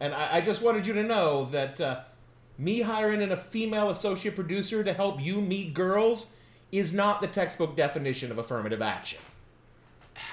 And 0.00 0.14
I, 0.14 0.38
I 0.38 0.40
just 0.40 0.62
wanted 0.62 0.86
you 0.86 0.94
to 0.94 1.02
know 1.02 1.44
that 1.52 1.80
uh, 1.80 2.00
me 2.56 2.80
hiring 2.80 3.20
in 3.20 3.32
a 3.32 3.36
female 3.36 3.90
associate 3.90 4.34
producer 4.34 4.82
to 4.82 4.92
help 4.92 5.20
you 5.20 5.40
meet 5.40 5.74
girls 5.74 6.32
is 6.72 6.92
not 6.92 7.20
the 7.20 7.26
textbook 7.26 7.76
definition 7.76 8.30
of 8.30 8.38
affirmative 8.38 8.80
action. 8.80 9.20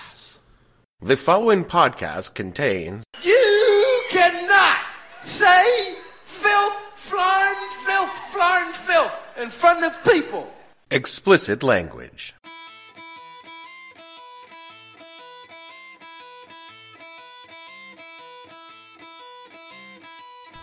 Ass. 0.09 0.39
The 1.01 1.17
following 1.17 1.65
podcast 1.65 2.33
contains 2.33 3.03
You 3.23 4.03
cannot 4.09 4.77
say 5.23 5.95
filth, 6.23 6.77
flying 6.95 7.69
filth, 7.85 8.11
flying 8.31 8.71
filth 8.71 9.25
in 9.37 9.49
front 9.49 9.83
of 9.83 10.01
people. 10.03 10.51
explicit 10.91 11.61
language. 11.61 12.33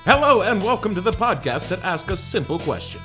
Hello, 0.07 0.43
and 0.43 0.63
welcome 0.63 0.95
to 0.95 1.01
the 1.01 1.13
podcast 1.13 1.69
that 1.69 1.83
asks 1.83 2.11
a 2.11 2.17
simple 2.19 2.59
question. 2.59 3.01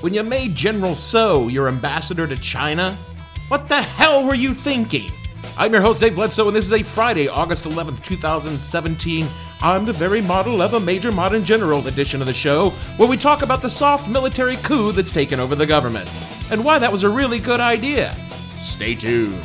When 0.00 0.12
you 0.12 0.24
made 0.24 0.56
General 0.56 0.96
So 0.96 1.46
your 1.46 1.68
ambassador 1.68 2.26
to 2.26 2.36
China, 2.36 2.98
what 3.46 3.68
the 3.68 3.80
hell 3.80 4.26
were 4.26 4.34
you 4.34 4.52
thinking? 4.52 5.12
I'm 5.56 5.72
your 5.72 5.80
host, 5.80 6.00
Dave 6.00 6.16
Bledsoe, 6.16 6.48
and 6.48 6.56
this 6.56 6.64
is 6.64 6.72
a 6.72 6.82
Friday, 6.82 7.28
August 7.28 7.66
11th, 7.66 8.02
2017. 8.04 9.28
I'm 9.62 9.84
the 9.84 9.92
very 9.92 10.20
model 10.20 10.60
of 10.60 10.74
a 10.74 10.80
major 10.80 11.12
modern 11.12 11.44
general 11.44 11.86
edition 11.86 12.20
of 12.20 12.26
the 12.26 12.32
show, 12.32 12.70
where 12.96 13.08
we 13.08 13.16
talk 13.16 13.42
about 13.42 13.62
the 13.62 13.70
soft 13.70 14.08
military 14.08 14.56
coup 14.56 14.90
that's 14.90 15.12
taken 15.12 15.38
over 15.38 15.54
the 15.54 15.66
government, 15.66 16.10
and 16.50 16.64
why 16.64 16.80
that 16.80 16.90
was 16.90 17.04
a 17.04 17.08
really 17.08 17.38
good 17.38 17.60
idea. 17.60 18.12
Stay 18.58 18.96
tuned. 18.96 19.40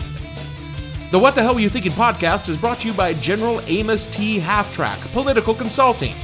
The 1.12 1.20
What 1.20 1.36
the 1.36 1.44
Hell 1.44 1.54
Were 1.54 1.60
You 1.60 1.70
Thinking 1.70 1.92
podcast 1.92 2.50
is 2.50 2.58
brought 2.58 2.80
to 2.80 2.88
you 2.88 2.96
by 2.96 3.14
General 3.14 3.62
Amos 3.68 4.08
T. 4.08 4.40
Halftrack, 4.40 5.14
political 5.14 5.54
consulting. 5.54 6.16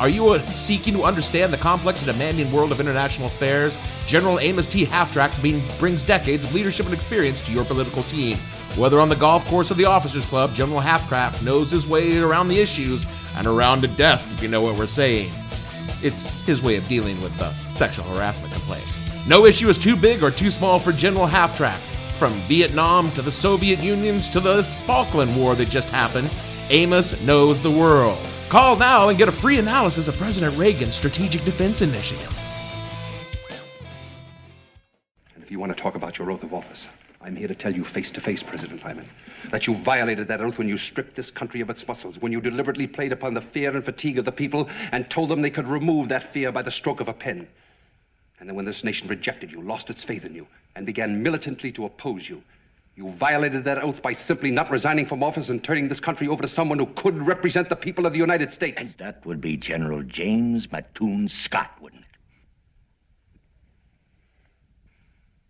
Are 0.00 0.08
you 0.08 0.30
uh, 0.30 0.44
seeking 0.46 0.94
to 0.94 1.04
understand 1.04 1.52
the 1.52 1.56
complex 1.56 2.02
and 2.02 2.10
demanding 2.10 2.50
world 2.50 2.72
of 2.72 2.80
international 2.80 3.28
affairs? 3.28 3.78
General 4.06 4.40
Amos 4.40 4.66
T. 4.66 4.84
Halftrack 4.84 5.40
brings 5.78 6.02
decades 6.02 6.44
of 6.44 6.52
leadership 6.52 6.86
and 6.86 6.94
experience 6.94 7.44
to 7.46 7.52
your 7.52 7.64
political 7.64 8.02
team. 8.04 8.36
Whether 8.76 8.98
on 8.98 9.08
the 9.08 9.14
golf 9.14 9.46
course 9.46 9.70
or 9.70 9.74
the 9.74 9.84
officers 9.84 10.26
club, 10.26 10.52
General 10.52 10.80
Halftrack 10.80 11.44
knows 11.44 11.70
his 11.70 11.86
way 11.86 12.18
around 12.18 12.48
the 12.48 12.58
issues 12.58 13.06
and 13.36 13.46
around 13.46 13.84
a 13.84 13.88
desk, 13.88 14.30
if 14.32 14.42
you 14.42 14.48
know 14.48 14.62
what 14.62 14.76
we're 14.76 14.88
saying. 14.88 15.30
It's 16.02 16.42
his 16.42 16.60
way 16.60 16.74
of 16.74 16.86
dealing 16.88 17.20
with 17.22 17.40
uh, 17.40 17.52
sexual 17.70 18.04
harassment 18.06 18.52
complaints. 18.52 19.28
No 19.28 19.46
issue 19.46 19.68
is 19.68 19.78
too 19.78 19.94
big 19.94 20.24
or 20.24 20.32
too 20.32 20.50
small 20.50 20.80
for 20.80 20.90
General 20.90 21.28
Halftrack. 21.28 21.78
From 22.14 22.32
Vietnam 22.42 23.12
to 23.12 23.22
the 23.22 23.32
Soviet 23.32 23.78
Unions 23.78 24.28
to 24.30 24.40
the 24.40 24.64
Falkland 24.64 25.36
War 25.36 25.54
that 25.54 25.68
just 25.68 25.88
happened, 25.88 26.30
Amos 26.70 27.20
knows 27.22 27.62
the 27.62 27.70
world. 27.70 28.18
Call 28.48 28.76
now 28.76 29.08
and 29.08 29.18
get 29.18 29.28
a 29.28 29.32
free 29.32 29.58
analysis 29.58 30.06
of 30.06 30.16
President 30.16 30.56
Reagan's 30.56 30.94
Strategic 30.94 31.42
Defense 31.44 31.82
Initiative. 31.82 32.38
And 35.34 35.42
if 35.42 35.50
you 35.50 35.58
want 35.58 35.76
to 35.76 35.82
talk 35.82 35.94
about 35.94 36.18
your 36.18 36.30
oath 36.30 36.42
of 36.42 36.52
office, 36.52 36.86
I'm 37.20 37.34
here 37.34 37.48
to 37.48 37.54
tell 37.54 37.74
you 37.74 37.84
face 37.84 38.10
to 38.12 38.20
face, 38.20 38.42
President 38.42 38.84
Lyman, 38.84 39.08
that 39.50 39.66
you 39.66 39.74
violated 39.76 40.28
that 40.28 40.42
oath 40.42 40.58
when 40.58 40.68
you 40.68 40.76
stripped 40.76 41.16
this 41.16 41.30
country 41.30 41.62
of 41.62 41.70
its 41.70 41.88
muscles, 41.88 42.20
when 42.20 42.32
you 42.32 42.40
deliberately 42.40 42.86
played 42.86 43.12
upon 43.12 43.32
the 43.32 43.40
fear 43.40 43.74
and 43.74 43.82
fatigue 43.82 44.18
of 44.18 44.26
the 44.26 44.32
people 44.32 44.68
and 44.92 45.08
told 45.08 45.30
them 45.30 45.40
they 45.40 45.50
could 45.50 45.66
remove 45.66 46.10
that 46.10 46.32
fear 46.32 46.52
by 46.52 46.60
the 46.60 46.70
stroke 46.70 47.00
of 47.00 47.08
a 47.08 47.14
pen. 47.14 47.48
And 48.38 48.48
then 48.48 48.56
when 48.56 48.66
this 48.66 48.84
nation 48.84 49.08
rejected 49.08 49.50
you, 49.50 49.62
lost 49.62 49.88
its 49.88 50.04
faith 50.04 50.26
in 50.26 50.34
you, 50.34 50.46
and 50.76 50.84
began 50.84 51.22
militantly 51.22 51.72
to 51.72 51.86
oppose 51.86 52.28
you, 52.28 52.42
you 52.96 53.08
violated 53.10 53.64
that 53.64 53.82
oath 53.82 54.00
by 54.02 54.12
simply 54.12 54.52
not 54.52 54.70
resigning 54.70 55.04
from 55.04 55.22
office 55.22 55.48
and 55.48 55.62
turning 55.64 55.88
this 55.88 55.98
country 55.98 56.28
over 56.28 56.42
to 56.42 56.48
someone 56.48 56.78
who 56.78 56.86
could 56.94 57.26
represent 57.26 57.68
the 57.68 57.76
people 57.76 58.06
of 58.06 58.12
the 58.12 58.18
United 58.18 58.52
States. 58.52 58.76
And 58.80 58.94
that 58.98 59.24
would 59.26 59.40
be 59.40 59.56
General 59.56 60.02
James 60.02 60.70
Mattoon 60.70 61.28
Scott, 61.28 61.72
wouldn't 61.80 62.02
it? 62.02 62.08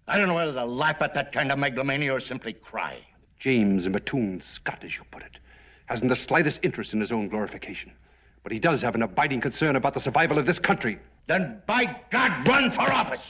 I 0.09 0.17
don't 0.17 0.29
know 0.29 0.35
whether 0.35 0.53
to 0.53 0.65
laugh 0.65 1.03
at 1.03 1.13
that 1.15 1.33
kind 1.33 1.53
of 1.53 1.59
megalomania 1.59 2.15
or 2.15 2.21
simply 2.21 2.55
cry. 2.55 2.99
James 3.39 3.89
Mattoon 3.89 4.41
Scott, 4.41 4.79
as 4.83 4.97
you 4.97 5.03
put 5.11 5.23
it, 5.23 5.39
hasn't 5.87 6.09
the 6.09 6.17
slightest 6.17 6.61
interest 6.63 6.95
in 6.95 7.01
his 7.01 7.13
own 7.13 7.29
glorification. 7.29 7.93
But 8.43 8.53
he 8.53 8.59
does 8.59 8.81
have 8.81 8.95
an 8.95 9.03
abiding 9.03 9.41
concern 9.43 9.77
about 9.77 9.93
the 9.93 10.01
survival 10.01 10.39
of 10.39 10.47
this 10.47 10.59
country. 10.59 10.99
Then, 11.27 11.63
by 11.67 12.01
God, 12.11 12.47
run 12.49 12.71
for 12.71 12.91
office. 12.91 13.23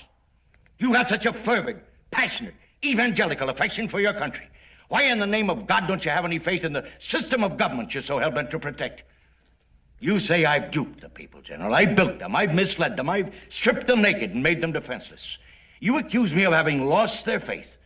You 0.78 0.92
have 0.92 1.08
such 1.08 1.26
a 1.26 1.32
fervent, 1.32 1.78
passionate, 2.10 2.54
evangelical 2.84 3.48
affection 3.48 3.88
for 3.88 4.00
your 4.00 4.12
country. 4.12 4.46
Why 4.88 5.04
in 5.04 5.18
the 5.18 5.26
name 5.26 5.50
of 5.50 5.66
God 5.66 5.86
don't 5.86 6.04
you 6.04 6.10
have 6.10 6.24
any 6.24 6.38
faith 6.38 6.64
in 6.64 6.72
the 6.72 6.86
system 6.98 7.42
of 7.42 7.56
government 7.56 7.94
you're 7.94 8.02
so 8.02 8.18
hell-bent 8.18 8.50
to 8.50 8.58
protect? 8.58 9.02
You 10.00 10.18
say 10.18 10.44
I've 10.44 10.70
duped 10.70 11.00
the 11.00 11.08
people, 11.08 11.40
General. 11.40 11.74
I 11.74 11.86
built 11.86 12.18
them. 12.18 12.36
I've 12.36 12.54
misled 12.54 12.96
them. 12.96 13.08
I've 13.08 13.32
stripped 13.48 13.86
them 13.86 14.02
naked 14.02 14.32
and 14.32 14.42
made 14.42 14.60
them 14.60 14.72
defenseless. 14.72 15.38
You 15.80 15.98
accuse 15.98 16.34
me 16.34 16.44
of 16.44 16.52
having 16.52 16.86
lost 16.86 17.24
their 17.24 17.40
faith, 17.40 17.76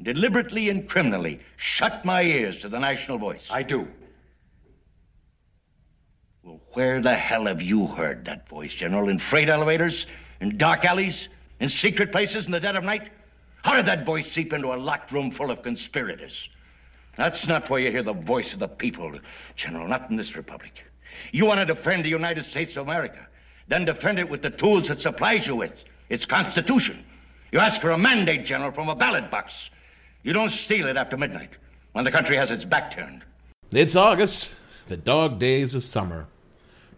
deliberately 0.00 0.68
and 0.68 0.88
criminally 0.88 1.40
shut 1.56 2.04
my 2.04 2.22
ears 2.22 2.60
to 2.60 2.68
the 2.68 2.78
national 2.78 3.18
voice. 3.18 3.46
I 3.50 3.62
do. 3.62 3.88
Well, 6.42 6.60
where 6.74 7.00
the 7.00 7.14
hell 7.14 7.46
have 7.46 7.62
you 7.62 7.86
heard 7.86 8.24
that 8.26 8.48
voice, 8.48 8.74
General? 8.74 9.08
In 9.08 9.18
freight 9.18 9.48
elevators? 9.48 10.06
In 10.40 10.56
dark 10.58 10.84
alleys? 10.84 11.28
In 11.58 11.68
secret 11.68 12.12
places 12.12 12.46
in 12.46 12.52
the 12.52 12.60
dead 12.60 12.76
of 12.76 12.84
night? 12.84 13.10
How 13.64 13.74
did 13.76 13.86
that 13.86 14.04
voice 14.04 14.30
seep 14.30 14.52
into 14.52 14.74
a 14.74 14.76
locked 14.76 15.10
room 15.10 15.30
full 15.30 15.50
of 15.50 15.62
conspirators? 15.62 16.50
That's 17.16 17.48
not 17.48 17.70
where 17.70 17.80
you 17.80 17.90
hear 17.90 18.02
the 18.02 18.12
voice 18.12 18.52
of 18.52 18.58
the 18.58 18.68
people, 18.68 19.10
General, 19.56 19.88
not 19.88 20.10
in 20.10 20.16
this 20.16 20.36
republic. 20.36 20.84
You 21.32 21.46
want 21.46 21.60
to 21.60 21.66
defend 21.66 22.04
the 22.04 22.10
United 22.10 22.44
States 22.44 22.76
of 22.76 22.86
America, 22.86 23.26
then 23.68 23.86
defend 23.86 24.18
it 24.18 24.28
with 24.28 24.42
the 24.42 24.50
tools 24.50 24.90
it 24.90 25.00
supplies 25.00 25.46
you 25.46 25.56
with, 25.56 25.82
its 26.10 26.26
Constitution. 26.26 27.02
You 27.52 27.58
ask 27.58 27.80
for 27.80 27.92
a 27.92 27.96
mandate, 27.96 28.44
General, 28.44 28.70
from 28.70 28.90
a 28.90 28.94
ballot 28.94 29.30
box. 29.30 29.70
You 30.24 30.34
don't 30.34 30.50
steal 30.50 30.86
it 30.86 30.98
after 30.98 31.16
midnight, 31.16 31.52
when 31.92 32.04
the 32.04 32.10
country 32.10 32.36
has 32.36 32.50
its 32.50 32.66
back 32.66 32.94
turned. 32.94 33.24
It's 33.70 33.96
August, 33.96 34.54
the 34.88 34.98
dog 34.98 35.38
days 35.38 35.74
of 35.74 35.84
summer. 35.84 36.28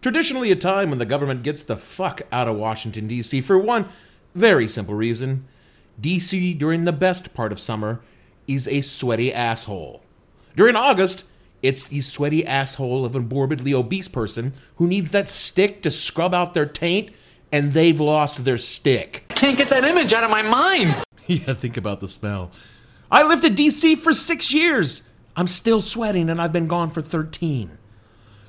Traditionally, 0.01 0.51
a 0.51 0.55
time 0.57 0.89
when 0.89 0.99
the 0.99 1.05
government 1.05 1.43
gets 1.43 1.63
the 1.63 1.77
fuck 1.77 2.23
out 2.29 2.49
of 2.49 2.57
Washington, 2.57 3.07
D.C. 3.07 3.39
for 3.39 3.57
one 3.57 3.87
very 4.35 4.67
simple 4.67 4.95
reason 4.95 5.47
D.C. 5.99 6.53
during 6.53 6.85
the 6.85 6.91
best 6.91 7.33
part 7.33 7.51
of 7.51 7.59
summer 7.59 8.01
is 8.47 8.67
a 8.67 8.81
sweaty 8.81 9.33
asshole. 9.33 10.03
During 10.55 10.75
August, 10.75 11.23
it's 11.61 11.87
the 11.87 12.01
sweaty 12.01 12.45
asshole 12.45 13.03
of 13.03 13.15
a 13.15 13.19
morbidly 13.19 13.73
obese 13.73 14.07
person 14.07 14.53
who 14.75 14.87
needs 14.87 15.11
that 15.11 15.29
stick 15.29 15.81
to 15.83 15.91
scrub 15.91 16.33
out 16.33 16.53
their 16.53 16.65
taint, 16.65 17.11
and 17.51 17.71
they've 17.71 17.99
lost 17.99 18.45
their 18.45 18.57
stick. 18.57 19.25
Can't 19.29 19.57
get 19.57 19.69
that 19.69 19.83
image 19.85 20.13
out 20.13 20.23
of 20.23 20.29
my 20.29 20.41
mind. 20.41 20.95
Yeah, 21.29 21.51
think 21.55 21.75
about 21.75 21.99
the 21.99 22.07
smell. 22.07 22.51
I 23.11 23.21
lived 23.21 23.43
in 23.43 23.53
DC 23.53 23.97
for 23.97 24.13
six 24.13 24.53
years. 24.53 25.03
I'm 25.35 25.47
still 25.47 25.81
sweating, 25.81 26.29
and 26.29 26.41
I've 26.41 26.53
been 26.53 26.69
gone 26.69 26.89
for 26.89 27.01
13. 27.01 27.77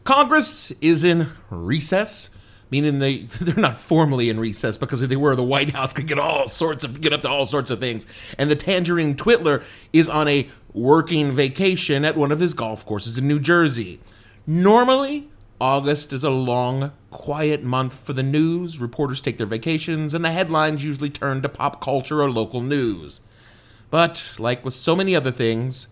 Congress 0.05 0.71
is 0.81 1.03
in 1.03 1.29
recess, 1.51 2.31
meaning 2.71 2.99
they 2.99 3.19
they're 3.41 3.55
not 3.55 3.79
formally 3.79 4.31
in 4.31 4.41
recess 4.41 4.79
because 4.79 5.03
if 5.03 5.09
they 5.09 5.17
were, 5.17 5.37
the 5.37 5.43
White 5.43 5.73
House 5.73 5.93
could 5.93 6.07
get 6.07 6.19
all 6.19 6.49
sorts 6.49 6.85
of 6.85 7.01
get 7.01 7.13
up 7.13 7.23
to 7.23 7.29
all 7.29 7.47
sorts 7.47 7.71
of 7.71 7.79
things. 7.79 8.07
And 8.39 8.51
the 8.51 8.57
Tangerine 8.57 9.15
Twitler 9.15 9.63
is 9.93 10.09
on 10.09 10.29
a 10.29 10.49
working 10.73 11.33
vacation 11.33 12.05
at 12.05 12.17
one 12.17 12.33
of 12.33 12.41
his 12.41 12.55
golf 12.55 12.85
courses 12.85 13.19
in 13.19 13.27
New 13.27 13.41
Jersey. 13.41 14.01
Normally, 14.47 15.29
August 15.61 16.13
is 16.13 16.23
a 16.23 16.31
long, 16.31 16.93
quiet 17.11 17.65
month 17.65 17.93
for 17.93 18.13
the 18.13 18.23
news. 18.23 18.79
Reporters 18.79 19.21
take 19.21 19.39
their 19.39 19.47
vacations, 19.47 20.15
and 20.15 20.25
the 20.25 20.31
headlines 20.31 20.85
usually 20.85 21.11
turn 21.11 21.43
to 21.43 21.49
pop 21.49 21.81
culture 21.81 22.23
or 22.23 22.31
local 22.31 22.61
news. 22.61 23.21
But, 23.91 24.23
like 24.39 24.65
with 24.65 24.75
so 24.75 24.95
many 24.95 25.17
other 25.17 25.33
things, 25.33 25.89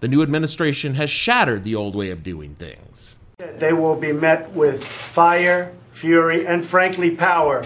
the 0.00 0.08
new 0.08 0.22
administration 0.22 0.94
has 0.94 1.10
shattered 1.10 1.64
the 1.64 1.74
old 1.74 1.94
way 1.94 2.10
of 2.10 2.22
doing 2.22 2.54
things. 2.54 3.16
They 3.36 3.72
will 3.72 3.96
be 3.96 4.12
met 4.12 4.50
with 4.52 4.82
fire, 4.82 5.74
fury, 6.00 6.46
and 6.46 6.64
frankly, 6.64 7.10
power, 7.10 7.62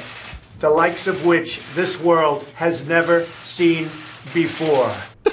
the 0.59 0.69
likes 0.69 1.07
of 1.07 1.25
which 1.25 1.61
this 1.75 2.01
world 2.01 2.45
has 2.57 2.85
never 2.85 3.25
seen 3.45 3.85
before. 4.35 4.91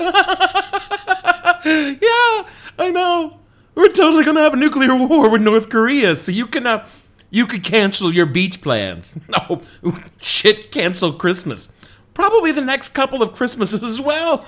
yeah, 1.66 2.46
I 2.78 2.92
know. 2.94 3.40
We're 3.74 3.88
totally 3.90 4.24
gonna 4.24 4.42
have 4.42 4.54
a 4.54 4.58
nuclear 4.58 4.96
war 4.96 5.30
with 5.30 5.42
North 5.42 5.70
Korea, 5.70 6.16
so 6.16 6.32
you 6.32 6.46
can 6.46 6.68
uh, 6.68 6.88
You 7.32 7.48
could 7.48 7.64
cancel 7.64 8.14
your 8.14 8.28
beach 8.28 8.62
plans. 8.62 9.16
No, 9.30 9.62
shit, 10.22 10.72
cancel 10.72 11.14
Christmas. 11.14 11.72
Probably 12.14 12.52
the 12.52 12.62
next 12.62 12.90
couple 12.90 13.24
of 13.24 13.34
Christmases 13.34 13.82
as 13.82 14.00
well. 14.02 14.46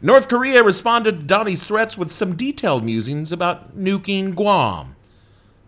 North 0.00 0.28
Korea 0.28 0.62
responded 0.62 1.12
to 1.18 1.24
Donnie's 1.26 1.62
threats 1.64 1.98
with 1.98 2.10
some 2.12 2.36
detailed 2.36 2.84
musings 2.84 3.32
about 3.32 3.76
nuking 3.76 4.34
Guam. 4.34 4.94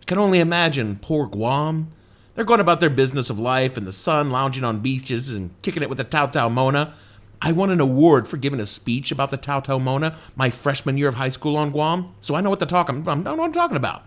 Can 0.09 0.17
only 0.17 0.39
imagine 0.39 0.97
poor 0.99 1.27
Guam. 1.27 1.89
They're 2.33 2.43
going 2.43 2.59
about 2.59 2.79
their 2.79 2.89
business 2.89 3.29
of 3.29 3.37
life 3.37 3.77
in 3.77 3.85
the 3.85 3.91
sun, 3.91 4.31
lounging 4.31 4.63
on 4.63 4.79
beaches 4.79 5.29
and 5.29 5.51
kicking 5.61 5.83
it 5.83 5.89
with 5.89 5.99
the 5.99 6.03
Tao 6.03 6.25
Tao 6.25 6.49
Mona. 6.49 6.95
I 7.39 7.51
won 7.51 7.69
an 7.69 7.79
award 7.79 8.27
for 8.27 8.37
giving 8.37 8.59
a 8.59 8.65
speech 8.65 9.11
about 9.11 9.29
the 9.29 9.37
Tao 9.37 9.59
Tao 9.59 9.77
Mona 9.77 10.17
my 10.35 10.49
freshman 10.49 10.97
year 10.97 11.09
of 11.09 11.13
high 11.13 11.29
school 11.29 11.55
on 11.55 11.69
Guam, 11.69 12.11
so 12.21 12.33
I 12.33 12.41
know 12.41 12.49
what, 12.49 12.59
to 12.61 12.65
talk, 12.65 12.89
I 12.89 12.93
know 12.93 13.35
what 13.35 13.45
I'm 13.45 13.53
talking 13.53 13.77
about. 13.77 14.01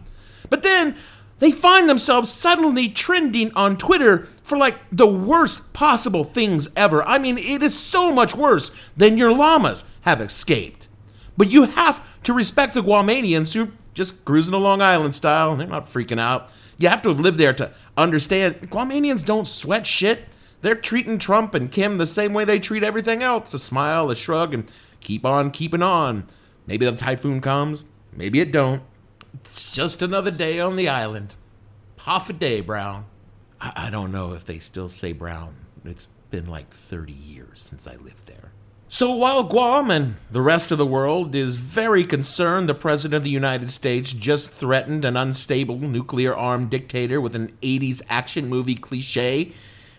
But 0.50 0.64
then 0.64 0.96
they 1.38 1.52
find 1.52 1.88
themselves 1.88 2.32
suddenly 2.32 2.88
trending 2.88 3.54
on 3.54 3.76
Twitter 3.76 4.24
for 4.42 4.58
like 4.58 4.80
the 4.90 5.06
worst 5.06 5.72
possible 5.72 6.24
things 6.24 6.66
ever. 6.74 7.04
I 7.04 7.18
mean, 7.18 7.38
it 7.38 7.62
is 7.62 7.78
so 7.78 8.10
much 8.12 8.34
worse 8.34 8.72
than 8.96 9.18
your 9.18 9.32
llamas 9.32 9.84
have 10.00 10.20
escaped. 10.20 10.88
But 11.36 11.52
you 11.52 11.66
have 11.66 12.20
to 12.24 12.32
respect 12.32 12.74
the 12.74 12.82
Guamanians 12.82 13.54
who 13.54 13.70
just 13.94 14.24
cruising 14.24 14.54
along 14.54 14.82
island 14.82 15.14
style. 15.14 15.56
They're 15.56 15.66
not 15.66 15.86
freaking 15.86 16.18
out. 16.20 16.52
You 16.78 16.88
have 16.88 17.02
to 17.02 17.10
have 17.10 17.20
lived 17.20 17.38
there 17.38 17.52
to 17.54 17.70
understand 17.96 18.70
Guamanians 18.70 19.24
don't 19.24 19.46
sweat 19.46 19.86
shit. 19.86 20.24
They're 20.62 20.74
treating 20.74 21.18
Trump 21.18 21.54
and 21.54 21.70
Kim 21.70 21.98
the 21.98 22.06
same 22.06 22.32
way 22.32 22.44
they 22.44 22.58
treat 22.58 22.84
everything 22.84 23.22
else 23.22 23.52
a 23.52 23.58
smile, 23.58 24.10
a 24.10 24.16
shrug, 24.16 24.54
and 24.54 24.70
keep 25.00 25.24
on 25.24 25.50
keeping 25.50 25.82
on. 25.82 26.24
Maybe 26.66 26.86
the 26.86 26.96
typhoon 26.96 27.40
comes, 27.40 27.84
maybe 28.12 28.40
it 28.40 28.52
don't. 28.52 28.82
It's 29.34 29.72
just 29.72 30.02
another 30.02 30.30
day 30.30 30.60
on 30.60 30.76
the 30.76 30.88
island. 30.88 31.34
Hafa 31.98 32.32
adai, 32.32 32.64
Brown. 32.64 33.06
I, 33.60 33.72
I 33.86 33.90
don't 33.90 34.12
know 34.12 34.32
if 34.32 34.44
they 34.44 34.58
still 34.58 34.88
say 34.88 35.12
Brown. 35.12 35.54
It's 35.84 36.08
been 36.30 36.46
like 36.46 36.70
30 36.70 37.12
years 37.12 37.60
since 37.60 37.86
I 37.86 37.96
lived 37.96 38.26
there. 38.26 38.52
So 38.94 39.10
while 39.10 39.44
Guam 39.44 39.90
and 39.90 40.16
the 40.30 40.42
rest 40.42 40.70
of 40.70 40.76
the 40.76 40.84
world 40.84 41.34
is 41.34 41.56
very 41.56 42.04
concerned 42.04 42.68
the 42.68 42.74
President 42.74 43.16
of 43.16 43.22
the 43.22 43.30
United 43.30 43.70
States 43.70 44.12
just 44.12 44.50
threatened 44.50 45.06
an 45.06 45.16
unstable 45.16 45.78
nuclear 45.78 46.36
armed 46.36 46.68
dictator 46.68 47.18
with 47.18 47.34
an 47.34 47.56
80s 47.62 48.02
action 48.10 48.50
movie 48.50 48.74
cliche, 48.74 49.52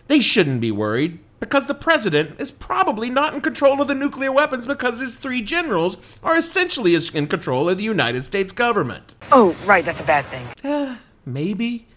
they 0.05 0.19
shouldn't 0.19 0.61
be 0.61 0.69
worried 0.69 1.17
because 1.39 1.65
the 1.65 1.73
president 1.73 2.39
is 2.39 2.51
probably 2.51 3.09
not 3.09 3.33
in 3.33 3.41
control 3.41 3.81
of 3.81 3.87
the 3.87 3.95
nuclear 3.95 4.31
weapons 4.31 4.67
because 4.67 4.99
his 4.99 5.15
three 5.15 5.41
generals 5.41 6.19
are 6.21 6.37
essentially 6.37 6.93
in 7.15 7.25
control 7.25 7.69
of 7.69 7.79
the 7.79 7.83
United 7.83 8.23
States 8.23 8.53
government. 8.53 9.15
Oh, 9.31 9.55
right, 9.65 9.83
that's 9.83 10.01
a 10.01 10.05
bad 10.05 10.23
thing. 10.25 10.45
Uh, 10.63 10.97
maybe. 11.25 11.87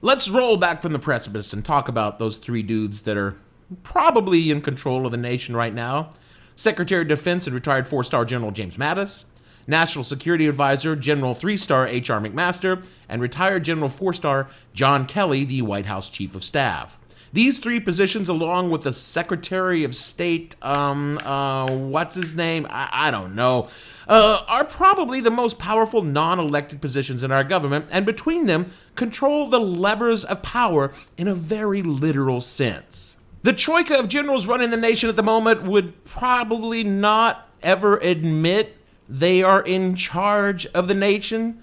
Let's 0.00 0.28
roll 0.30 0.56
back 0.56 0.82
from 0.82 0.92
the 0.92 1.00
precipice 1.00 1.52
and 1.52 1.64
talk 1.64 1.88
about 1.88 2.20
those 2.20 2.36
three 2.36 2.62
dudes 2.62 3.02
that 3.02 3.16
are 3.16 3.34
probably 3.82 4.50
in 4.50 4.60
control 4.60 5.04
of 5.06 5.12
the 5.12 5.18
nation 5.18 5.56
right 5.56 5.74
now 5.74 6.12
Secretary 6.56 7.02
of 7.02 7.08
Defense 7.08 7.46
and 7.46 7.54
retired 7.54 7.88
four 7.88 8.04
star 8.04 8.24
General 8.24 8.50
James 8.52 8.76
Mattis, 8.76 9.24
National 9.66 10.04
Security 10.04 10.46
Advisor 10.46 10.96
General 10.96 11.34
three 11.34 11.56
star 11.56 11.86
H.R. 11.86 12.20
McMaster, 12.20 12.86
and 13.08 13.22
retired 13.22 13.64
General 13.64 13.88
four 13.88 14.12
star 14.12 14.48
John 14.74 15.06
Kelly, 15.06 15.44
the 15.44 15.62
White 15.62 15.86
House 15.86 16.10
Chief 16.10 16.34
of 16.34 16.44
Staff. 16.44 16.98
These 17.34 17.60
three 17.60 17.80
positions, 17.80 18.28
along 18.28 18.70
with 18.70 18.82
the 18.82 18.92
Secretary 18.92 19.84
of 19.84 19.96
State, 19.96 20.54
um, 20.60 21.18
uh, 21.24 21.66
what's 21.70 22.14
his 22.14 22.34
name? 22.36 22.66
I, 22.68 22.90
I 22.92 23.10
don't 23.10 23.34
know, 23.34 23.70
uh, 24.06 24.44
are 24.46 24.66
probably 24.66 25.22
the 25.22 25.30
most 25.30 25.58
powerful 25.58 26.02
non 26.02 26.38
elected 26.38 26.82
positions 26.82 27.22
in 27.22 27.32
our 27.32 27.42
government, 27.42 27.86
and 27.90 28.04
between 28.04 28.44
them, 28.44 28.70
control 28.96 29.48
the 29.48 29.60
levers 29.60 30.24
of 30.24 30.42
power 30.42 30.92
in 31.16 31.26
a 31.26 31.34
very 31.34 31.82
literal 31.82 32.42
sense. 32.42 33.11
The 33.42 33.52
troika 33.52 33.98
of 33.98 34.08
generals 34.08 34.46
running 34.46 34.70
the 34.70 34.76
nation 34.76 35.08
at 35.08 35.16
the 35.16 35.22
moment 35.22 35.64
would 35.64 36.04
probably 36.04 36.84
not 36.84 37.48
ever 37.62 37.98
admit 37.98 38.76
they 39.08 39.42
are 39.42 39.62
in 39.62 39.96
charge 39.96 40.66
of 40.66 40.86
the 40.88 40.94
nation, 40.94 41.60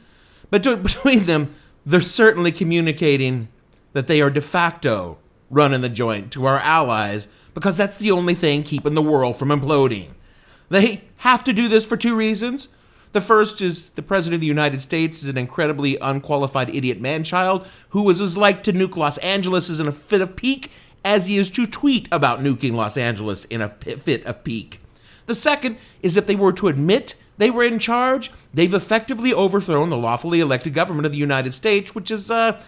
but 0.50 0.64
between 0.84 1.24
them, 1.24 1.56
they're 1.86 2.02
certainly 2.02 2.52
communicating 2.52 3.48
that 3.94 4.08
they 4.08 4.22
are 4.22 4.30
de 4.30 4.42
facto 4.42 5.18
running 5.50 5.82
the 5.82 5.90
joint 5.90 6.32
to 6.34 6.46
our 6.46 6.60
allies 6.60 7.28
because 7.54 7.78
that's 7.78 7.98
the 7.98 8.12
only 8.12 8.36
thing 8.36 8.62
keeping 8.62 8.94
the 8.94 9.02
world 9.02 9.40
from 9.40 9.50
imploding. 9.50 10.10
They 10.70 11.06
have 11.18 11.44
to 11.46 11.54
do 11.54 11.68
this 11.68 11.86
for 11.86 11.98
two 11.98 12.16
reasons. 12.16 12.68
The 13.12 13.22
first 13.22 13.60
is 13.60 13.90
the 13.92 14.04
President 14.04 14.36
of 14.36 14.42
the 14.42 14.48
United 14.48 14.82
States 14.82 15.24
is 15.24 15.30
an 15.30 15.38
incredibly 15.38 15.98
unqualified 15.98 16.70
idiot 16.76 17.02
manchild 17.02 17.66
who 17.90 18.08
is 18.10 18.22
as 18.22 18.38
like 18.38 18.62
to 18.64 18.74
nuke 18.74 18.96
Los 18.96 19.18
Angeles 19.20 19.70
as 19.70 19.80
in 19.80 19.88
a 19.88 19.92
fit 19.92 20.22
of 20.22 20.36
pique 20.36 20.72
as 21.04 21.28
he 21.28 21.38
is 21.38 21.50
to 21.52 21.66
tweet 21.66 22.08
about 22.12 22.40
nuking 22.40 22.74
Los 22.74 22.98
Angeles 22.98 23.46
in 23.46 23.62
a 23.62 23.70
fit 23.70 24.26
of 24.26 24.44
pique. 24.44 24.80
The 25.26 25.36
second 25.36 25.78
is 26.02 26.18
if 26.18 26.28
they 26.28 26.36
were 26.36 26.54
to 26.54 26.68
admit 26.68 27.16
they 27.38 27.50
were 27.50 27.64
in 27.64 27.80
charge, 27.80 28.32
they've 28.54 28.74
effectively 28.74 29.34
overthrown 29.34 29.90
the 29.90 29.98
lawfully 29.98 30.40
elected 30.40 30.74
government 30.74 31.06
of 31.06 31.12
the 31.12 31.18
United 31.18 31.54
States, 31.54 31.96
which 31.96 32.12
is, 32.12 32.30
uh, 32.30 32.62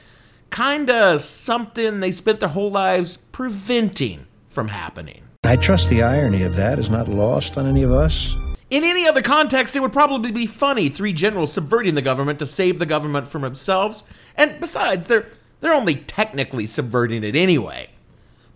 kind 0.52 0.90
of 0.90 1.22
something 1.22 2.00
they 2.00 2.12
spent 2.12 2.40
their 2.40 2.50
whole 2.50 2.70
lives 2.70 3.18
preventing 3.18 4.28
from 4.50 4.68
happening. 4.68 5.24
I 5.44 5.56
trust 5.56 5.90
the 5.90 6.04
irony 6.04 6.44
of 6.44 6.56
that 6.58 6.78
is 6.78 6.90
not 6.90 7.08
lost 7.08 7.58
on 7.58 7.66
any 7.66 7.84
of 7.84 7.92
us. 7.92 8.36
In 8.70 8.84
any 8.84 9.08
other 9.08 9.22
context, 9.22 9.76
it 9.76 9.82
would 9.82 9.92
probably 9.92 10.32
be 10.32 10.46
funny 10.46 10.88
three 10.88 11.14
generals 11.14 11.52
subverting 11.52 11.96
the 11.96 12.02
government 12.02 12.40
to 12.40 12.46
save 12.46 12.80
the 12.80 12.86
government 12.86 13.28
from 13.28 13.42
themselves. 13.42 14.04
And 14.36 14.60
besides, 14.60 15.08
they're 15.08 15.26
they're 15.60 15.74
only 15.74 15.96
technically 15.96 16.66
subverting 16.66 17.24
it 17.24 17.36
anyway. 17.36 17.90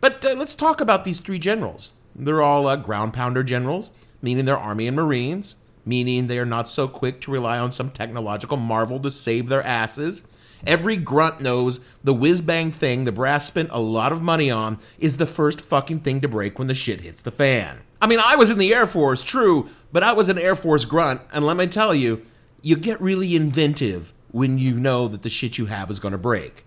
But 0.06 0.24
uh, 0.24 0.36
let's 0.36 0.54
talk 0.54 0.82
about 0.82 1.04
these 1.04 1.20
three 1.20 1.40
generals. 1.40 1.94
They're 2.16 2.44
all 2.44 2.68
uh, 2.68 2.76
ground 2.76 3.16
pounder 3.16 3.42
generals, 3.44 3.90
meaning 4.22 4.46
they're 4.46 4.56
Army 4.56 4.86
and 4.86 4.96
Marines, 4.96 5.56
meaning 5.84 6.28
they 6.28 6.38
are 6.38 6.46
not 6.46 6.70
so 6.70 6.88
quick 6.88 7.22
to 7.22 7.32
rely 7.32 7.58
on 7.58 7.72
some 7.72 7.90
technological 7.90 8.56
marvel 8.56 9.00
to 9.00 9.10
save 9.10 9.50
their 9.50 9.64
asses. 9.64 10.22
Every 10.68 10.96
grunt 10.96 11.42
knows 11.42 11.80
the 12.04 12.14
whiz 12.14 12.44
bang 12.44 12.72
thing 12.72 13.06
the 13.06 13.12
brass 13.12 13.48
spent 13.48 13.70
a 13.72 13.80
lot 13.80 14.12
of 14.12 14.22
money 14.22 14.52
on 14.52 14.78
is 15.00 15.18
the 15.18 15.26
first 15.26 15.60
fucking 15.60 16.02
thing 16.02 16.22
to 16.22 16.28
break 16.28 16.60
when 16.60 16.68
the 16.68 16.76
shit 16.76 17.02
hits 17.02 17.24
the 17.24 17.32
fan. 17.32 17.80
I 18.00 18.06
mean, 18.06 18.20
I 18.24 18.36
was 18.36 18.52
in 18.52 18.60
the 18.60 18.76
Air 18.76 18.86
Force, 18.86 19.24
true, 19.24 19.70
but 19.92 20.04
I 20.04 20.14
was 20.14 20.30
an 20.30 20.38
Air 20.38 20.54
Force 20.54 20.86
grunt, 20.86 21.22
and 21.34 21.48
let 21.48 21.58
me 21.58 21.66
tell 21.66 21.96
you, 21.96 22.22
you 22.62 22.76
get 22.76 23.02
really 23.02 23.36
inventive 23.36 24.14
when 24.30 24.60
you 24.60 24.76
know 24.76 25.08
that 25.08 25.24
the 25.24 25.32
shit 25.32 25.58
you 25.58 25.66
have 25.66 25.90
is 25.90 26.00
going 26.00 26.12
to 26.12 26.20
break. 26.20 26.64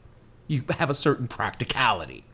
You 0.48 0.64
have 0.80 0.90
a 0.90 0.94
certain 0.94 1.28
practicality. 1.28 2.24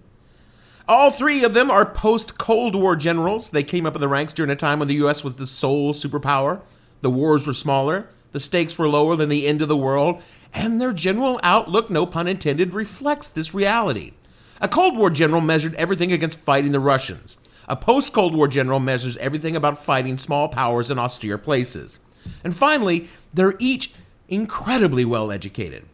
All 0.87 1.11
three 1.11 1.43
of 1.45 1.55
them 1.55 1.71
are 1.71 1.87
post 1.87 2.37
Cold 2.37 2.75
War 2.75 2.95
generals. 2.95 3.49
They 3.49 3.63
came 3.63 3.87
up 3.87 3.95
in 3.95 4.03
the 4.03 4.09
ranks 4.09 4.35
during 4.35 4.51
a 4.51 4.57
time 4.57 4.79
when 4.79 4.89
the 4.89 4.97
U.S. 4.97 5.25
was 5.25 5.35
the 5.35 5.47
sole 5.47 5.95
superpower. 5.95 6.61
The 7.01 7.11
wars 7.11 7.47
were 7.47 7.55
smaller, 7.55 8.09
the 8.33 8.41
stakes 8.41 8.79
were 8.79 8.89
lower 8.89 9.17
than 9.17 9.31
the 9.31 9.47
end 9.47 9.63
of 9.63 9.69
the 9.69 9.77
world, 9.77 10.23
and 10.53 10.81
their 10.81 10.93
general 10.93 11.41
outlook, 11.43 11.89
no 11.89 12.05
pun 12.05 12.29
intended, 12.29 12.75
reflects 12.75 13.29
this 13.29 13.55
reality. 13.55 14.13
A 14.61 14.69
Cold 14.69 14.97
War 14.97 15.09
general 15.09 15.41
measured 15.41 15.75
everything 15.77 16.13
against 16.13 16.41
fighting 16.41 16.73
the 16.73 16.81
Russians. 16.81 17.39
A 17.67 17.77
post 17.77 18.13
Cold 18.13 18.35
War 18.35 18.47
general 18.47 18.79
measures 18.79 19.17
everything 19.17 19.57
about 19.57 19.83
fighting 19.83 20.19
small 20.19 20.49
powers 20.49 20.91
in 20.91 20.99
austere 20.99 21.39
places. 21.39 21.99
And 22.43 22.55
finally, 22.55 23.09
they're 23.33 23.57
each 23.59 23.95
incredibly 24.29 25.05
well 25.07 25.33
educated. 25.33 25.87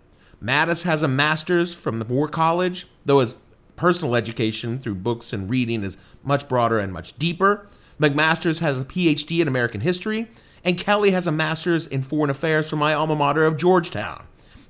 Mattis 0.42 0.82
has 0.82 1.02
a 1.02 1.09
master's 1.09 1.75
from 1.75 2.00
the 2.00 2.04
War 2.04 2.26
College, 2.28 2.87
though 3.04 3.20
his 3.20 3.37
personal 3.80 4.14
education 4.14 4.78
through 4.78 4.94
books 4.94 5.32
and 5.32 5.49
reading 5.49 5.82
is 5.82 5.96
much 6.22 6.46
broader 6.46 6.78
and 6.78 6.92
much 6.92 7.16
deeper. 7.16 7.66
McMaster's 7.99 8.58
has 8.58 8.78
a 8.78 8.84
PhD 8.84 9.40
in 9.40 9.49
American 9.49 9.80
history, 9.80 10.28
and 10.62 10.76
Kelly 10.76 11.12
has 11.12 11.26
a 11.26 11.32
master's 11.32 11.87
in 11.87 12.02
foreign 12.02 12.28
affairs 12.28 12.68
from 12.68 12.78
my 12.78 12.92
alma 12.92 13.16
mater 13.16 13.46
of 13.46 13.56
Georgetown. 13.56 14.25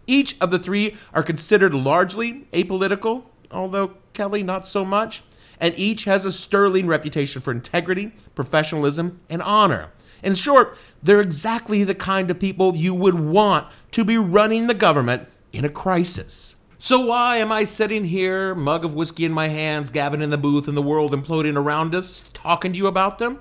Each 0.06 0.40
of 0.40 0.52
the 0.52 0.60
three 0.60 0.96
are 1.12 1.24
considered 1.24 1.74
largely 1.74 2.44
apolitical, 2.52 3.24
although 3.50 3.94
Kelly 4.12 4.44
not 4.44 4.64
so 4.64 4.84
much, 4.84 5.24
and 5.58 5.76
each 5.76 6.04
has 6.04 6.24
a 6.24 6.30
sterling 6.30 6.86
reputation 6.86 7.42
for 7.42 7.50
integrity, 7.50 8.12
professionalism, 8.36 9.20
and 9.28 9.42
honor. 9.42 9.90
In 10.22 10.36
short, 10.36 10.78
they're 11.02 11.20
exactly 11.20 11.82
the 11.82 11.96
kind 11.96 12.30
of 12.30 12.38
people 12.38 12.76
you 12.76 12.94
would 12.94 13.18
want 13.18 13.66
to 13.90 14.04
be 14.04 14.18
running 14.18 14.68
the 14.68 14.74
government 14.74 15.26
in 15.52 15.64
a 15.64 15.68
crisis. 15.68 16.49
So 16.82 16.98
why 16.98 17.36
am 17.36 17.52
I 17.52 17.64
sitting 17.64 18.06
here, 18.06 18.54
mug 18.54 18.86
of 18.86 18.94
whiskey 18.94 19.26
in 19.26 19.32
my 19.32 19.48
hands, 19.48 19.90
Gavin 19.90 20.22
in 20.22 20.30
the 20.30 20.38
booth, 20.38 20.66
and 20.66 20.74
the 20.74 20.82
world 20.82 21.12
imploding 21.12 21.54
around 21.54 21.94
us, 21.94 22.30
talking 22.32 22.72
to 22.72 22.78
you 22.78 22.86
about 22.86 23.18
them? 23.18 23.38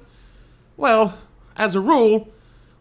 Well, 0.76 1.18
as 1.56 1.74
a 1.74 1.80
rule, 1.80 2.28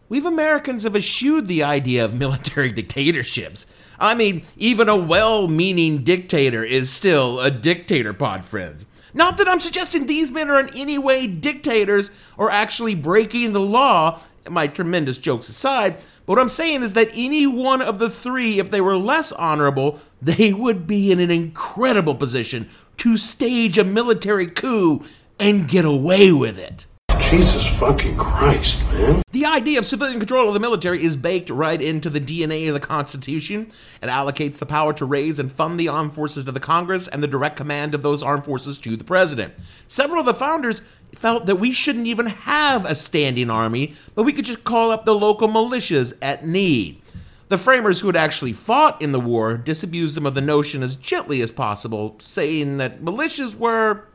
we've 0.09 0.25
Americans 0.25 0.83
have 0.83 0.97
eschewed 0.97 1.47
the 1.47 1.63
idea 1.63 2.03
of 2.03 2.13
military 2.19 2.73
dictatorships. 2.73 3.67
I 4.01 4.15
mean, 4.15 4.43
even 4.57 4.89
a 4.89 4.97
well 4.97 5.47
meaning 5.47 6.03
dictator 6.03 6.65
is 6.65 6.91
still 6.91 7.39
a 7.39 7.49
dictator, 7.49 8.11
pod 8.13 8.43
friends. 8.43 8.85
Not 9.13 9.37
that 9.37 9.47
I'm 9.47 9.61
suggesting 9.61 10.07
these 10.07 10.29
men 10.29 10.49
are 10.49 10.59
in 10.59 10.75
any 10.75 10.97
way 10.97 11.25
dictators 11.25 12.11
or 12.35 12.51
actually 12.51 12.95
breaking 12.95 13.53
the 13.53 13.61
law, 13.61 14.19
my 14.49 14.67
tremendous 14.67 15.19
jokes 15.19 15.47
aside, 15.47 16.03
but 16.29 16.35
what 16.35 16.43
I'm 16.43 16.49
saying 16.49 16.83
is 16.83 16.93
that 16.93 17.09
any 17.15 17.47
one 17.47 17.81
of 17.81 17.97
the 17.97 18.07
three, 18.07 18.59
if 18.59 18.69
they 18.69 18.81
were 18.81 18.95
less 18.95 19.31
honorable, 19.31 19.99
they 20.21 20.53
would 20.53 20.85
be 20.85 21.11
in 21.11 21.19
an 21.19 21.31
incredible 21.31 22.13
position 22.13 22.69
to 22.97 23.17
stage 23.17 23.79
a 23.79 23.83
military 23.83 24.45
coup 24.45 25.03
and 25.39 25.67
get 25.67 25.85
away 25.85 26.31
with 26.31 26.59
it. 26.59 26.85
Jesus 27.19 27.67
fucking 27.79 28.15
Christ, 28.15 28.83
man. 28.91 29.21
The 29.31 29.45
idea 29.45 29.79
of 29.79 29.85
civilian 29.85 30.19
control 30.19 30.47
of 30.47 30.53
the 30.53 30.59
military 30.59 31.03
is 31.03 31.15
baked 31.15 31.49
right 31.49 31.81
into 31.81 32.09
the 32.09 32.19
DNA 32.19 32.67
of 32.67 32.73
the 32.73 32.79
Constitution. 32.79 33.67
It 34.01 34.07
allocates 34.07 34.57
the 34.57 34.65
power 34.65 34.93
to 34.93 35.05
raise 35.05 35.39
and 35.39 35.51
fund 35.51 35.79
the 35.79 35.87
armed 35.87 36.13
forces 36.13 36.45
to 36.45 36.51
the 36.51 36.59
Congress 36.59 37.07
and 37.07 37.23
the 37.23 37.27
direct 37.27 37.55
command 37.55 37.93
of 37.93 38.03
those 38.03 38.21
armed 38.21 38.45
forces 38.45 38.77
to 38.79 38.95
the 38.95 39.03
President. 39.03 39.53
Several 39.87 40.19
of 40.19 40.25
the 40.25 40.33
founders 40.33 40.81
felt 41.13 41.45
that 41.45 41.57
we 41.57 41.71
shouldn't 41.71 42.07
even 42.07 42.27
have 42.27 42.85
a 42.85 42.95
standing 42.95 43.49
army, 43.49 43.93
but 44.15 44.23
we 44.23 44.33
could 44.33 44.45
just 44.45 44.63
call 44.63 44.91
up 44.91 45.05
the 45.05 45.15
local 45.15 45.47
militias 45.47 46.13
at 46.21 46.45
need. 46.45 47.01
The 47.49 47.57
framers 47.57 47.99
who 47.99 48.07
had 48.07 48.15
actually 48.15 48.53
fought 48.53 49.01
in 49.01 49.11
the 49.11 49.19
war 49.19 49.57
disabused 49.57 50.15
them 50.15 50.27
of 50.27 50.35
the 50.35 50.41
notion 50.41 50.83
as 50.83 50.95
gently 50.95 51.41
as 51.41 51.51
possible, 51.51 52.15
saying 52.19 52.77
that 52.77 53.01
militias 53.01 53.55
were 53.55 54.05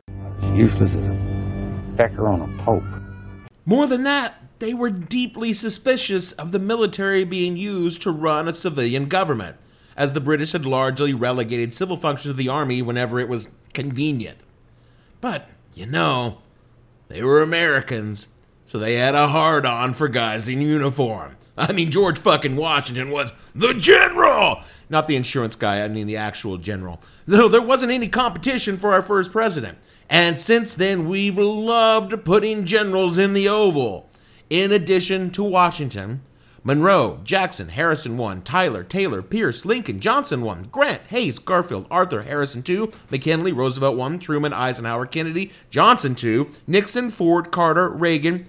useless 0.53 0.95
as 0.95 1.05
a 1.05 1.81
pecker 1.97 2.27
on 2.29 2.41
a 2.41 2.63
pope. 2.63 2.83
More 3.65 3.87
than 3.87 4.03
that, 4.03 4.41
they 4.59 4.73
were 4.73 4.89
deeply 4.89 5.51
suspicious 5.51 6.31
of 6.31 6.53
the 6.53 6.59
military 6.59 7.25
being 7.25 7.57
used 7.57 8.01
to 8.03 8.11
run 8.11 8.47
a 8.47 8.53
civilian 8.53 9.07
government, 9.07 9.57
as 9.97 10.13
the 10.13 10.21
British 10.21 10.53
had 10.53 10.65
largely 10.65 11.13
relegated 11.13 11.73
civil 11.73 11.97
functions 11.97 12.29
of 12.29 12.37
the 12.37 12.47
army 12.47 12.81
whenever 12.81 13.19
it 13.19 13.27
was 13.27 13.49
convenient. 13.73 14.37
But, 15.19 15.49
you 15.73 15.85
know, 15.85 16.37
they 17.07 17.23
were 17.23 17.41
Americans, 17.41 18.27
so 18.65 18.79
they 18.79 18.95
had 18.95 19.15
a 19.15 19.27
hard 19.27 19.65
on 19.65 19.93
for 19.93 20.07
guys 20.07 20.47
in 20.47 20.61
uniform. 20.61 21.35
I 21.57 21.71
mean, 21.71 21.91
George 21.91 22.19
fucking 22.19 22.55
Washington 22.55 23.11
was 23.11 23.31
the 23.53 23.73
general! 23.73 24.63
Not 24.89 25.07
the 25.07 25.15
insurance 25.15 25.55
guy, 25.55 25.83
I 25.83 25.87
mean 25.87 26.07
the 26.07 26.17
actual 26.17 26.57
general. 26.57 27.01
Though 27.25 27.47
there 27.47 27.61
wasn't 27.61 27.91
any 27.91 28.07
competition 28.07 28.77
for 28.77 28.93
our 28.93 29.01
first 29.01 29.31
president. 29.31 29.77
And 30.09 30.37
since 30.37 30.73
then, 30.73 31.07
we've 31.09 31.37
loved 31.37 32.23
putting 32.23 32.65
generals 32.65 33.17
in 33.17 33.33
the 33.33 33.49
Oval. 33.49 34.09
In 34.49 34.71
addition 34.71 35.31
to 35.31 35.43
Washington, 35.43 36.21
Monroe, 36.67 37.19
Jackson, 37.23 37.69
Harrison 37.69 38.17
1, 38.17 38.41
Tyler, 38.41 38.83
Taylor, 38.83 39.21
Pierce, 39.21 39.65
Lincoln, 39.65 39.99
Johnson 39.99 40.41
1, 40.41 40.69
Grant, 40.71 41.03
Hayes, 41.09 41.37
Garfield, 41.37 41.85
Arthur, 41.91 42.23
Harrison 42.23 42.63
2, 42.63 42.91
McKinley, 43.11 43.51
Roosevelt 43.51 43.95
1, 43.95 44.17
Truman, 44.17 44.51
Eisenhower, 44.51 45.05
Kennedy, 45.05 45.51
Johnson 45.69 46.15
2, 46.15 46.49
Nixon, 46.65 47.11
Ford, 47.11 47.51
Carter, 47.51 47.87
Reagan, 47.87 48.47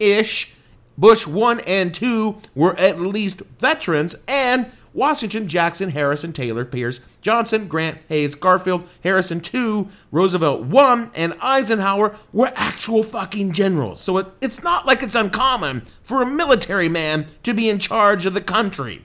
Ish, 0.00 0.54
Bush 0.98 1.24
1 1.24 1.60
and 1.60 1.94
2 1.94 2.36
were 2.56 2.76
at 2.80 3.00
least 3.00 3.42
veterans, 3.60 4.16
and 4.26 4.66
Washington, 4.94 5.48
Jackson, 5.48 5.90
Harrison, 5.90 6.32
Taylor, 6.32 6.64
Pierce, 6.64 7.00
Johnson, 7.20 7.66
Grant, 7.66 7.98
Hayes, 8.08 8.34
Garfield, 8.34 8.86
Harrison 9.02 9.40
2, 9.40 9.88
Roosevelt 10.10 10.62
1, 10.62 11.10
and 11.14 11.34
Eisenhower 11.40 12.16
were 12.32 12.52
actual 12.54 13.02
fucking 13.02 13.52
generals. 13.52 14.00
So 14.00 14.18
it, 14.18 14.26
it's 14.40 14.62
not 14.62 14.86
like 14.86 15.02
it's 15.02 15.14
uncommon 15.14 15.82
for 16.02 16.22
a 16.22 16.26
military 16.26 16.88
man 16.88 17.26
to 17.42 17.54
be 17.54 17.68
in 17.68 17.78
charge 17.78 18.26
of 18.26 18.34
the 18.34 18.40
country. 18.40 19.02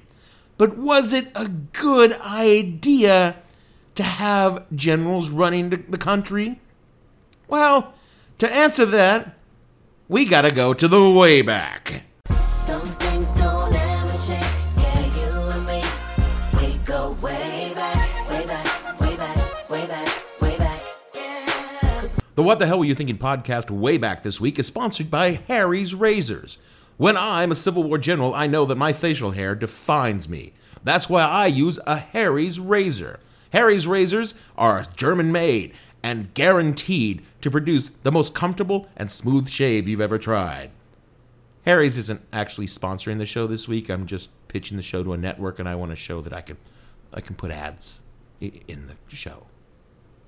But 0.58 0.78
was 0.78 1.14
it 1.14 1.32
a 1.36 1.48
good 1.48 2.14
idea 2.20 3.38
to 3.96 4.04
have 4.04 4.66
generals 4.76 5.30
running 5.30 5.70
the 5.70 5.98
country? 5.98 6.60
Well, 7.48 7.94
to 8.40 8.54
answer 8.54 8.86
that, 8.86 9.38
we 10.08 10.26
gotta 10.26 10.52
go 10.52 10.74
to 10.74 10.88
the 10.88 11.10
way 11.10 11.42
back. 11.42 12.04
The 22.38 22.44
What 22.44 22.60
the 22.60 22.68
Hell 22.68 22.78
Were 22.78 22.86
You 22.86 22.94
Thinking 22.94 23.18
podcast 23.18 23.72
way 23.72 23.98
back 23.98 24.22
this 24.22 24.40
week 24.40 24.60
is 24.60 24.68
sponsored 24.68 25.10
by 25.10 25.42
Harry's 25.48 25.96
Razors. 25.96 26.60
When 26.98 27.18
I'm 27.18 27.52
a 27.52 27.56
Civil 27.56 27.82
War 27.82 27.98
general, 27.98 28.36
I 28.36 28.46
know 28.46 28.64
that 28.66 28.78
my 28.78 28.94
facial 28.94 29.32
hair 29.32 29.56
defines 29.56 30.30
me. 30.30 30.54
That's 30.84 31.10
why 31.10 31.24
I 31.24 31.48
use 31.48 31.80
a 31.88 31.98
Harry's 31.98 32.60
razor. 32.60 33.20
Harry's 33.54 33.88
razors 33.88 34.36
are 34.56 34.86
German 34.96 35.32
made 35.32 35.74
and 36.04 36.32
guaranteed 36.36 37.24
to 37.42 37.50
produce 37.50 37.88
the 37.88 38.12
most 38.12 38.36
comfortable 38.36 38.88
and 38.96 39.10
smooth 39.10 39.50
shave 39.50 39.88
you've 39.88 40.00
ever 40.00 40.20
tried. 40.20 40.70
Harry's 41.66 41.98
isn't 41.98 42.22
actually 42.32 42.68
sponsoring 42.68 43.18
the 43.18 43.26
show 43.26 43.48
this 43.48 43.68
week. 43.68 43.90
I'm 43.90 44.06
just 44.06 44.30
pitching 44.48 44.78
the 44.78 44.84
show 44.84 45.04
to 45.04 45.14
a 45.14 45.18
network 45.18 45.58
and 45.58 45.68
I 45.68 45.74
want 45.74 45.90
to 45.90 45.96
show 45.96 46.22
that 46.22 46.34
I 46.34 46.42
can 46.42 46.58
I 47.12 47.20
can 47.20 47.36
put 47.36 47.50
ads 47.50 48.00
in 48.40 48.86
the 48.86 49.16
show. 49.16 49.48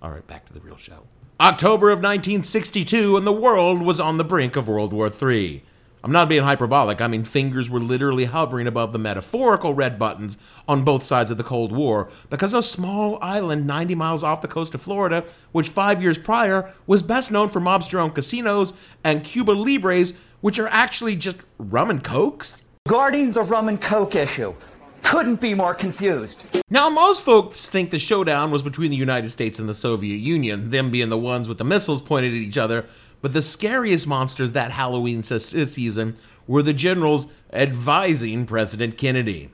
All 0.01 0.11
right, 0.11 0.25
back 0.25 0.45
to 0.45 0.53
the 0.53 0.61
real 0.61 0.77
show. 0.77 1.03
October 1.41 1.89
of 1.89 1.97
1962, 1.97 3.17
and 3.17 3.27
the 3.27 3.33
world 3.33 3.81
was 3.81 3.99
on 3.99 4.17
the 4.17 4.23
brink 4.23 4.55
of 4.55 4.67
World 4.67 4.93
War 4.93 5.09
III. 5.09 5.63
I'm 6.01 6.11
not 6.13 6.29
being 6.29 6.43
hyperbolic, 6.43 7.01
I 7.01 7.07
mean, 7.07 7.25
fingers 7.25 7.69
were 7.69 7.81
literally 7.81 8.23
hovering 8.23 8.67
above 8.67 8.93
the 8.93 8.99
metaphorical 8.99 9.73
red 9.73 9.99
buttons 9.99 10.37
on 10.65 10.85
both 10.85 11.03
sides 11.03 11.29
of 11.29 11.37
the 11.37 11.43
Cold 11.43 11.73
War 11.73 12.09
because 12.29 12.53
a 12.53 12.63
small 12.63 13.19
island 13.21 13.67
90 13.67 13.95
miles 13.95 14.23
off 14.23 14.41
the 14.41 14.47
coast 14.47 14.73
of 14.73 14.81
Florida, 14.81 15.25
which 15.51 15.67
five 15.67 16.01
years 16.01 16.17
prior 16.17 16.73
was 16.87 17.03
best 17.03 17.31
known 17.31 17.49
for 17.49 17.59
mobster 17.59 17.99
owned 17.99 18.15
casinos 18.15 18.71
and 19.03 19.25
Cuba 19.25 19.51
Libres, 19.51 20.13
which 20.39 20.57
are 20.57 20.69
actually 20.69 21.17
just 21.17 21.41
rum 21.57 21.89
and 21.89 22.01
cokes. 22.01 22.63
Guarding 22.87 23.33
the 23.33 23.43
rum 23.43 23.67
and 23.67 23.81
coke 23.81 24.15
issue 24.15 24.55
couldn't 25.03 25.41
be 25.41 25.53
more 25.53 25.73
confused. 25.73 26.45
Now, 26.69 26.89
most 26.89 27.23
folks 27.23 27.69
think 27.69 27.91
the 27.91 27.99
showdown 27.99 28.51
was 28.51 28.63
between 28.63 28.91
the 28.91 28.97
United 28.97 29.29
States 29.29 29.59
and 29.59 29.67
the 29.67 29.73
Soviet 29.73 30.17
Union, 30.17 30.69
them 30.69 30.89
being 30.91 31.09
the 31.09 31.17
ones 31.17 31.47
with 31.47 31.57
the 31.57 31.63
missiles 31.63 32.01
pointed 32.01 32.31
at 32.31 32.39
each 32.39 32.57
other. 32.57 32.85
But 33.21 33.33
the 33.33 33.41
scariest 33.41 34.07
monsters 34.07 34.53
that 34.53 34.71
Halloween 34.71 35.23
season 35.23 36.15
were 36.47 36.63
the 36.63 36.73
generals 36.73 37.27
advising 37.51 38.45
President 38.45 38.97
Kennedy. 38.97 39.49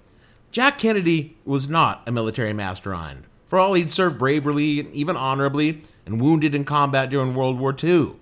Jack 0.52 0.78
Kennedy 0.78 1.36
was 1.46 1.68
not 1.68 2.02
a 2.08 2.12
military 2.12 2.54
mastermind. 2.54 3.26
For 3.48 3.60
all 3.60 3.74
he'd 3.74 3.92
served 3.92 4.18
bravely, 4.18 4.64
even 4.92 5.18
honorably, 5.18 5.82
and 6.06 6.22
wounded 6.22 6.56
in 6.56 6.64
combat 6.64 7.10
during 7.10 7.36
World 7.36 7.60
War 7.60 7.76
II. 7.82 8.14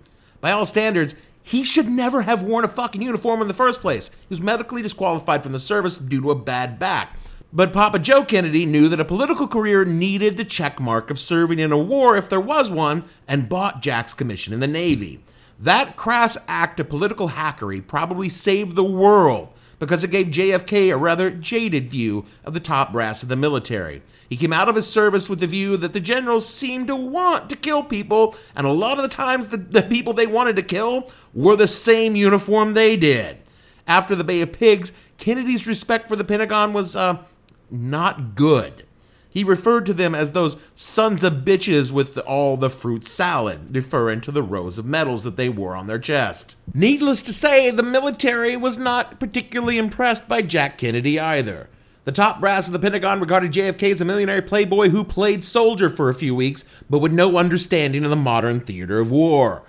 By 0.42 0.51
all 0.51 0.65
standards, 0.65 1.15
he 1.44 1.64
should 1.64 1.88
never 1.88 2.22
have 2.22 2.42
worn 2.42 2.64
a 2.64 2.70
fucking 2.70 3.02
uniform 3.02 3.42
in 3.42 3.48
the 3.48 3.54
first 3.54 3.82
place. 3.82 4.10
He 4.10 4.28
was 4.30 4.42
medically 4.42 4.82
disqualified 4.82 5.44
from 5.44 5.52
the 5.52 5.60
service 5.60 5.98
due 5.98 6.22
to 6.22 6.32
a 6.32 6.36
bad 6.36 6.80
back. 6.80 7.18
But 7.52 7.74
Papa 7.74 8.00
Joe 8.00 8.24
Kennedy 8.24 8.66
knew 8.66 8.90
that 8.90 9.00
a 9.00 9.06
political 9.06 9.48
career 9.48 9.86
needed 9.86 10.38
the 10.38 10.46
checkmark 10.46 11.12
of 11.12 11.20
serving 11.20 11.60
in 11.60 11.72
a 11.72 11.78
war 11.78 12.18
if 12.18 12.30
there 12.30 12.40
was 12.40 12.72
one, 12.72 13.04
and 13.28 13.50
bought 13.50 13.84
Jack's 13.84 14.14
commission 14.14 14.54
in 14.54 14.60
the 14.60 14.68
Navy. 14.68 15.20
That 15.60 15.96
crass 15.96 16.38
act 16.48 16.80
of 16.80 16.90
political 16.90 17.30
hackery 17.30 17.86
probably 17.86 18.28
saved 18.30 18.76
the 18.76 18.84
world 18.84 19.50
because 19.84 20.02
it 20.02 20.12
gave 20.12 20.28
JFK 20.28 20.94
a 20.94 20.98
rather 20.98 21.30
jaded 21.30 21.90
view 21.90 22.25
of 22.46 22.54
the 22.54 22.62
top 22.62 22.94
brass 22.94 23.22
of 23.22 23.28
the 23.28 23.36
military. 23.36 24.02
He 24.30 24.38
came 24.38 24.54
out 24.54 24.70
of 24.70 24.78
his 24.78 24.88
service 24.90 25.28
with 25.28 25.42
the 25.42 25.48
view 25.48 25.75
that 25.75 25.92
the 25.92 26.00
generals 26.00 26.48
seemed 26.48 26.88
to 26.88 26.96
want 26.96 27.50
to 27.50 27.58
kill 27.58 27.84
people, 27.84 28.34
and 28.56 28.66
a 28.66 28.72
lot 28.72 28.98
of 28.98 29.04
the 29.04 29.13
times 29.13 29.50
the, 29.50 29.58
the 29.58 29.82
people 29.82 30.13
they 30.13 30.25
wanted 30.25 30.56
to 30.56 30.63
kill 30.63 31.12
wore 31.34 31.58
the 31.58 31.68
same 31.68 32.16
uniform 32.16 32.74
they 32.74 32.96
did. 32.96 33.40
After 33.86 34.16
the 34.16 34.24
Bay 34.24 34.40
of 34.40 34.54
Pigs, 34.54 34.94
Kennedy's 35.18 35.68
respect 35.68 36.08
for 36.08 36.16
the 36.16 36.24
Pentagon 36.24 36.72
was 36.72 36.96
uh, 36.96 37.22
not 37.70 38.36
good. 38.36 38.86
He 39.34 39.44
referred 39.44 39.88
to 39.88 39.96
them 39.96 40.13
as 40.13 40.34
those 40.34 40.58
sons 40.75 41.24
of 41.24 41.38
bitches 41.44 41.92
with 41.92 42.20
all 42.20 42.56
the 42.56 42.70
fruit 42.70 43.08
salad, 43.08 43.75
referring 43.75 44.22
to 44.22 44.32
the 44.32 44.44
rows 44.44 44.78
of 44.78 44.86
medals 44.86 45.24
that 45.24 45.38
they 45.38 45.50
wore 45.50 45.75
on 45.75 45.88
their 45.88 45.98
chest. 45.98 46.56
Needless 46.72 47.24
to 47.24 47.34
say, 47.34 47.72
the 47.72 47.82
military 47.82 48.56
was 48.56 48.78
not 48.78 49.20
particularly 49.20 49.80
impressed 49.80 50.28
by 50.28 50.44
Jack 50.44 50.78
Kennedy 50.78 51.20
either. 51.20 51.68
The 52.04 52.12
top 52.12 52.42
brass 52.42 52.68
of 52.68 52.74
the 52.74 52.80
Pentagon 52.80 53.20
regarded 53.20 53.54
JFK 53.54 53.94
as 53.94 54.02
a 54.02 54.06
millionaire 54.06 54.44
playboy 54.44 54.90
who 54.90 55.04
played 55.04 55.44
soldier 55.44 55.90
for 55.90 56.10
a 56.10 56.13
few 56.13 56.36
weeks, 56.36 56.63
but 56.88 57.00
with 57.00 57.12
no 57.12 57.36
understanding 57.38 58.04
of 58.04 58.12
the 58.12 58.16
modern 58.16 58.60
theater 58.60 59.00
of 59.00 59.10
war. 59.10 59.63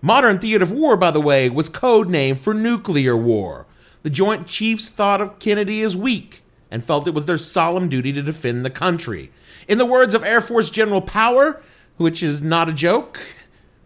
Modern 0.00 0.38
theater 0.38 0.62
of 0.62 0.70
war, 0.70 0.96
by 0.96 1.10
the 1.10 1.20
way, 1.20 1.50
was 1.50 1.68
code 1.68 2.08
name 2.08 2.36
for 2.36 2.54
nuclear 2.54 3.16
war. 3.16 3.66
The 4.04 4.10
Joint 4.10 4.46
Chiefs 4.46 4.88
thought 4.88 5.20
of 5.20 5.40
Kennedy 5.40 5.82
as 5.82 5.96
weak 5.96 6.44
and 6.70 6.84
felt 6.84 7.06
it 7.06 7.14
was 7.14 7.26
their 7.26 7.38
solemn 7.38 7.88
duty 7.88 8.12
to 8.12 8.22
defend 8.22 8.64
the 8.64 8.70
country. 8.70 9.30
In 9.66 9.78
the 9.78 9.86
words 9.86 10.14
of 10.14 10.24
Air 10.24 10.40
Force 10.40 10.70
General 10.70 11.00
Power, 11.00 11.62
which 11.96 12.22
is 12.22 12.40
not 12.40 12.68
a 12.68 12.72
joke, 12.72 13.20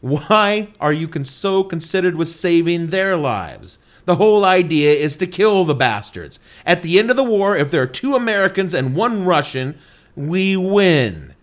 why 0.00 0.68
are 0.80 0.92
you 0.92 1.08
so 1.24 1.64
considered 1.64 2.16
with 2.16 2.28
saving 2.28 2.88
their 2.88 3.16
lives? 3.16 3.78
The 4.04 4.16
whole 4.16 4.44
idea 4.44 4.92
is 4.92 5.16
to 5.18 5.26
kill 5.26 5.64
the 5.64 5.74
bastards. 5.74 6.40
At 6.66 6.82
the 6.82 6.98
end 6.98 7.10
of 7.10 7.16
the 7.16 7.22
war, 7.22 7.56
if 7.56 7.70
there 7.70 7.82
are 7.82 7.86
two 7.86 8.16
Americans 8.16 8.74
and 8.74 8.96
one 8.96 9.24
Russian, 9.24 9.78
we 10.16 10.56
win. 10.56 11.34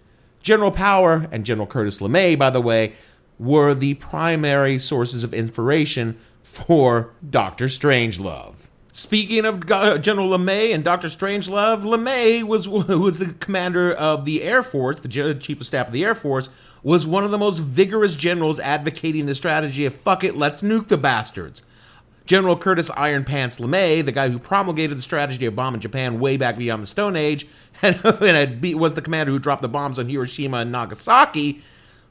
General 0.41 0.71
Power 0.71 1.27
and 1.31 1.45
General 1.45 1.67
Curtis 1.67 1.99
LeMay, 1.99 2.37
by 2.37 2.49
the 2.49 2.61
way, 2.61 2.93
were 3.37 3.73
the 3.73 3.93
primary 3.95 4.77
sources 4.77 5.23
of 5.23 5.33
inspiration 5.33 6.19
for 6.43 7.13
Dr. 7.27 7.65
Strangelove. 7.65 8.68
Speaking 8.99 9.45
of 9.45 9.65
General 9.65 10.27
LeMay 10.31 10.73
and 10.73 10.83
Dr. 10.83 11.07
Strangelove, 11.07 11.83
LeMay 11.83 12.43
was 12.43 12.67
was 12.67 13.17
the 13.17 13.27
commander 13.27 13.93
of 13.93 14.25
the 14.25 14.43
Air 14.43 14.61
Force, 14.61 14.99
the 14.99 15.37
chief 15.39 15.61
of 15.61 15.65
staff 15.65 15.87
of 15.87 15.93
the 15.93 16.03
Air 16.03 16.13
Force, 16.13 16.49
was 16.83 17.07
one 17.07 17.23
of 17.23 17.31
the 17.31 17.37
most 17.37 17.59
vigorous 17.59 18.17
generals 18.17 18.59
advocating 18.59 19.25
the 19.25 19.35
strategy 19.35 19.85
of 19.85 19.93
fuck 19.93 20.25
it, 20.25 20.35
let's 20.35 20.61
nuke 20.61 20.89
the 20.89 20.97
bastards. 20.97 21.61
General 22.25 22.57
Curtis 22.57 22.91
Iron 22.91 23.23
Pants 23.23 23.61
LeMay, 23.61 24.03
the 24.03 24.11
guy 24.11 24.27
who 24.27 24.37
promulgated 24.37 24.97
the 24.97 25.01
strategy 25.01 25.45
of 25.45 25.55
bombing 25.55 25.79
Japan 25.79 26.19
way 26.19 26.35
back 26.35 26.57
beyond 26.57 26.83
the 26.83 26.87
Stone 26.87 27.15
Age, 27.15 27.47
and, 27.81 28.03
and 28.03 28.61
was 28.77 28.95
the 28.95 29.01
commander 29.01 29.31
who 29.31 29.39
dropped 29.39 29.61
the 29.61 29.69
bombs 29.69 29.97
on 29.97 30.09
Hiroshima 30.09 30.57
and 30.57 30.73
Nagasaki, 30.73 31.61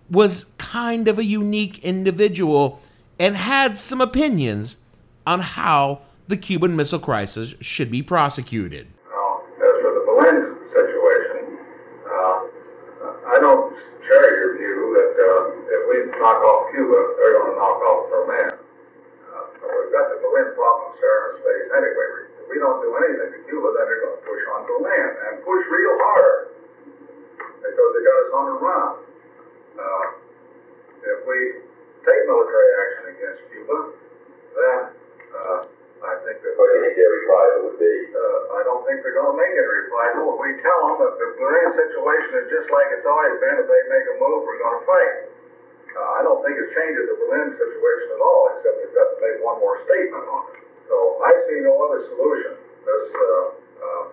was 0.09 0.55
kind 0.57 1.07
of 1.07 1.19
a 1.19 1.25
unique 1.25 1.85
individual 1.85 2.81
and 3.21 3.37
had 3.37 3.77
some 3.77 4.01
opinions 4.01 4.79
on 5.27 5.41
how 5.41 6.01
the 6.29 6.37
Cuban 6.37 6.77
Missile 6.77 7.01
Crisis 7.01 7.55
should 7.61 7.91
be 7.91 8.03
prosecuted. 8.03 8.87
As 8.87 9.75
for 9.83 9.91
the 9.97 10.05
situation, 10.71 11.59
uh, 12.07 13.35
I 13.35 13.37
don't 13.41 13.75
share 14.07 14.29
your 14.39 14.53
view 14.61 14.79
that 14.95 15.13
uh, 15.19 15.75
if 15.75 15.83
we 15.89 15.97
knock 16.21 16.39
off 16.45 16.71
Cuba, 16.71 17.01
they're 17.19 17.35
going 17.43 17.53
to 17.53 17.57
knock 17.59 17.81
off 17.81 18.01
Berlin. 18.13 18.51
Uh, 18.55 19.45
we've 19.57 19.93
got 19.93 20.07
the 20.13 20.23
Berlin 20.23 20.55
problem 20.55 20.95
anyway. 21.75 22.09
If 22.39 22.47
we 22.49 22.57
don't 22.61 22.81
do 22.81 22.91
anything 22.97 23.39
going 23.49 24.19
to 24.19 24.25
push 24.25 24.43
on 24.55 24.61
Berlin 24.67 25.09
and 25.27 25.33
push 25.45 25.65
real 25.69 25.97
hard 26.01 26.55
because 27.39 27.91
they 27.95 28.03
got 28.05 28.17
us 28.25 28.31
on 28.35 28.45
the 28.47 28.57
run. 28.63 28.91
Uh, 29.79 30.07
if 31.03 31.19
we 31.27 31.39
take 32.05 32.21
military 32.27 32.71
action 32.83 33.05
against 33.15 33.41
Cuba, 33.51 33.79
then 34.55 34.81
uh, 35.35 35.61
I 35.99 36.15
think 36.23 36.39
that. 36.47 36.55
What 36.55 36.67
do 36.71 36.73
you 36.79 36.83
think 36.87 36.95
their 36.95 37.11
reprisal 37.11 37.61
would 37.67 37.79
be? 37.83 37.95
Uh, 38.15 38.59
I 38.59 38.61
don't 38.63 38.83
think 38.87 39.03
they're 39.03 39.19
going 39.19 39.35
to 39.35 39.39
make 39.39 39.51
any 39.51 39.67
reprisal. 39.67 40.31
If 40.35 40.39
we 40.39 40.51
tell 40.63 40.81
them 40.87 40.97
that 41.03 41.15
the 41.19 41.29
Berlin 41.35 41.71
situation 41.75 42.33
is 42.43 42.47
just 42.55 42.69
like 42.71 42.89
it's 42.95 43.09
always 43.09 43.35
been, 43.43 43.57
if 43.59 43.67
they 43.67 43.83
make 43.91 44.07
a 44.07 44.17
move, 44.23 44.47
we're 44.47 44.63
going 44.63 44.79
to 44.79 44.87
fight. 44.87 45.15
Uh, 45.99 46.11
I 46.19 46.21
don't 46.23 46.39
think 46.47 46.55
it 46.55 46.69
changes 46.71 47.11
the 47.11 47.17
Berlin 47.19 47.51
situation 47.59 48.09
at 48.15 48.23
all, 48.23 48.43
except 48.55 48.75
they've 48.79 48.95
got 48.95 49.09
to 49.11 49.19
make 49.19 49.39
one 49.43 49.59
more 49.59 49.83
statement 49.91 50.27
on 50.31 50.43
it. 50.55 50.63
So 50.87 50.97
I 51.19 51.31
see 51.51 51.59
no 51.67 51.75
other 51.83 52.07
solution. 52.15 52.53
This 52.87 53.07
uh, 53.11 53.47
uh, 53.83 54.05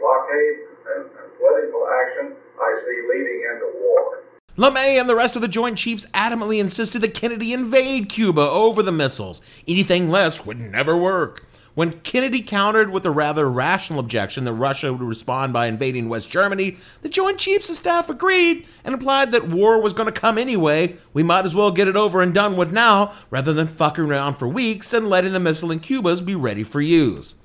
blockade 0.00 0.56
and, 0.96 1.02
and 1.06 1.28
political 1.36 1.84
action 1.86 2.34
I 2.58 2.70
see 2.86 2.98
leading 3.10 3.40
into 3.54 3.68
war. 3.78 4.22
LeMay 4.58 5.00
and 5.00 5.08
the 5.08 5.16
rest 5.16 5.34
of 5.34 5.40
the 5.40 5.48
Joint 5.48 5.78
Chiefs 5.78 6.04
adamantly 6.12 6.60
insisted 6.60 6.98
that 6.98 7.14
Kennedy 7.14 7.54
invade 7.54 8.10
Cuba 8.10 8.42
over 8.42 8.82
the 8.82 8.92
missiles. 8.92 9.40
Anything 9.66 10.10
less 10.10 10.44
would 10.44 10.60
never 10.60 10.94
work. 10.94 11.46
When 11.74 12.00
Kennedy 12.00 12.42
countered 12.42 12.90
with 12.90 13.06
a 13.06 13.10
rather 13.10 13.50
rational 13.50 13.98
objection 13.98 14.44
that 14.44 14.52
Russia 14.52 14.92
would 14.92 15.00
respond 15.00 15.54
by 15.54 15.68
invading 15.68 16.10
West 16.10 16.28
Germany, 16.30 16.76
the 17.00 17.08
Joint 17.08 17.38
Chiefs 17.38 17.70
of 17.70 17.76
Staff 17.76 18.10
agreed 18.10 18.68
and 18.84 18.92
implied 18.92 19.32
that 19.32 19.48
war 19.48 19.80
was 19.80 19.94
going 19.94 20.12
to 20.12 20.20
come 20.20 20.36
anyway. 20.36 20.98
We 21.14 21.22
might 21.22 21.46
as 21.46 21.54
well 21.54 21.70
get 21.70 21.88
it 21.88 21.96
over 21.96 22.20
and 22.20 22.34
done 22.34 22.58
with 22.58 22.74
now 22.74 23.14
rather 23.30 23.54
than 23.54 23.68
fucking 23.68 24.04
around 24.04 24.34
for 24.34 24.46
weeks 24.46 24.92
and 24.92 25.08
letting 25.08 25.32
the 25.32 25.40
missile 25.40 25.70
in 25.70 25.80
Cuba's 25.80 26.20
be 26.20 26.34
ready 26.34 26.62
for 26.62 26.82
use. 26.82 27.36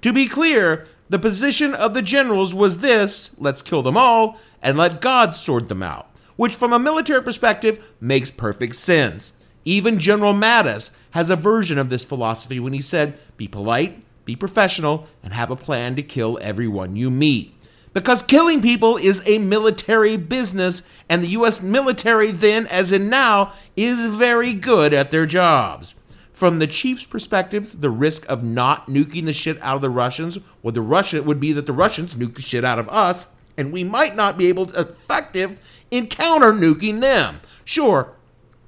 To 0.00 0.14
be 0.14 0.28
clear, 0.28 0.86
the 1.10 1.18
position 1.18 1.74
of 1.74 1.92
the 1.92 2.00
generals 2.00 2.54
was 2.54 2.78
this 2.78 3.36
let's 3.38 3.60
kill 3.60 3.82
them 3.82 3.98
all 3.98 4.40
and 4.62 4.78
let 4.78 5.02
God 5.02 5.34
sort 5.34 5.68
them 5.68 5.82
out 5.82 6.08
which 6.36 6.54
from 6.56 6.72
a 6.72 6.78
military 6.78 7.22
perspective 7.22 7.92
makes 8.00 8.30
perfect 8.30 8.76
sense. 8.76 9.32
Even 9.64 9.98
General 9.98 10.34
Mattis 10.34 10.90
has 11.12 11.30
a 11.30 11.36
version 11.36 11.78
of 11.78 11.88
this 11.88 12.04
philosophy 12.04 12.60
when 12.60 12.72
he 12.72 12.80
said, 12.80 13.18
Be 13.36 13.48
polite, 13.48 14.02
be 14.24 14.36
professional, 14.36 15.06
and 15.22 15.32
have 15.32 15.50
a 15.50 15.56
plan 15.56 15.96
to 15.96 16.02
kill 16.02 16.38
everyone 16.42 16.96
you 16.96 17.10
meet. 17.10 17.54
Because 17.94 18.22
killing 18.22 18.60
people 18.60 18.96
is 18.96 19.22
a 19.24 19.38
military 19.38 20.16
business, 20.16 20.82
and 21.08 21.22
the 21.22 21.28
US 21.28 21.62
military, 21.62 22.32
then 22.32 22.66
as 22.66 22.90
in 22.90 23.08
now, 23.08 23.52
is 23.76 24.14
very 24.14 24.52
good 24.52 24.92
at 24.92 25.10
their 25.10 25.26
jobs. 25.26 25.94
From 26.32 26.58
the 26.58 26.66
chief's 26.66 27.06
perspective, 27.06 27.80
the 27.80 27.90
risk 27.90 28.28
of 28.28 28.42
not 28.42 28.88
nuking 28.88 29.26
the 29.26 29.32
shit 29.32 29.56
out 29.62 29.76
of 29.76 29.82
the 29.82 29.90
Russians 29.90 30.38
would 30.64 30.74
the 30.74 30.82
Russian 30.82 31.24
would 31.24 31.38
be 31.38 31.52
that 31.52 31.66
the 31.66 31.72
Russians 31.72 32.16
nuke 32.16 32.34
the 32.34 32.42
shit 32.42 32.64
out 32.64 32.80
of 32.80 32.88
us, 32.88 33.28
and 33.56 33.72
we 33.72 33.84
might 33.84 34.14
not 34.14 34.38
be 34.38 34.46
able 34.46 34.66
to 34.66 34.80
effective 34.80 35.60
in 35.90 36.06
counter 36.06 36.52
nuking 36.52 37.00
them. 37.00 37.40
Sure, 37.64 38.14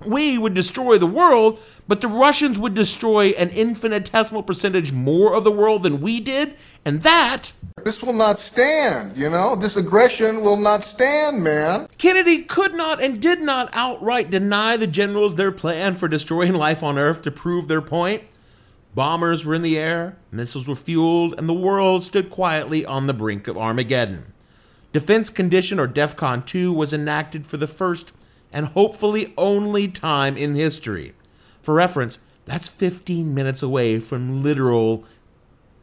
we 0.05 0.37
would 0.37 0.55
destroy 0.55 0.99
the 0.99 1.07
world, 1.07 1.61
but 1.88 2.01
the 2.01 2.09
Russians 2.09 2.59
would 2.59 2.75
destroy 2.75 3.29
an 3.31 3.51
infinitesimal 3.51 4.42
percentage 4.42 4.92
more 4.92 5.35
of 5.35 5.44
the 5.44 5.51
world 5.51 5.83
than 5.83 6.01
we 6.01 6.20
did, 6.20 6.55
and 6.85 7.03
that. 7.03 7.53
This 7.83 8.03
will 8.03 8.12
not 8.12 8.38
stand, 8.38 9.16
you 9.16 9.31
know? 9.31 9.57
This 9.57 9.77
aggression 9.77 10.42
will 10.42 10.57
not 10.57 10.85
stand, 10.85 11.42
man. 11.42 11.88
Kennedy 11.99 12.42
could 12.42 12.75
not 12.75 13.03
and 13.03 13.20
did 13.20 13.40
not 13.40 13.70
outright 13.72 14.31
deny 14.31 14.77
the 14.77 14.87
generals 14.87 15.37
their 15.37 15.53
plan 15.53 15.94
for 15.94 16.09
destroying 16.09 16.55
life 16.55 16.83
on 16.83 16.99
Earth 16.99 17.22
to 17.22 17.31
prove 17.31 17.68
their 17.68 17.83
point. 17.83 18.22
Bombers 18.94 19.44
were 19.44 19.55
in 19.55 19.62
the 19.62 19.79
air, 19.79 20.16
missiles 20.31 20.66
were 20.66 20.75
fueled, 20.75 21.35
and 21.38 21.49
the 21.49 21.55
world 21.55 22.03
stood 22.03 22.31
quietly 22.31 22.85
on 22.85 23.07
the 23.07 23.14
brink 23.14 23.46
of 23.46 23.59
Armageddon. 23.59 24.33
Defense 24.96 25.28
Condition 25.28 25.78
or 25.78 25.87
DEFCON 25.87 26.46
2 26.46 26.72
was 26.72 26.94
enacted 26.94 27.46
for 27.46 27.59
the 27.59 27.66
first 27.66 28.12
and 28.50 28.68
hopefully 28.68 29.35
only 29.37 29.88
time 29.88 30.38
in 30.38 30.54
history. 30.54 31.12
For 31.61 31.74
reference, 31.74 32.18
that's 32.46 32.70
15 32.70 33.35
minutes 33.35 33.62
away 33.62 33.98
from 33.98 34.42
literal 34.42 35.04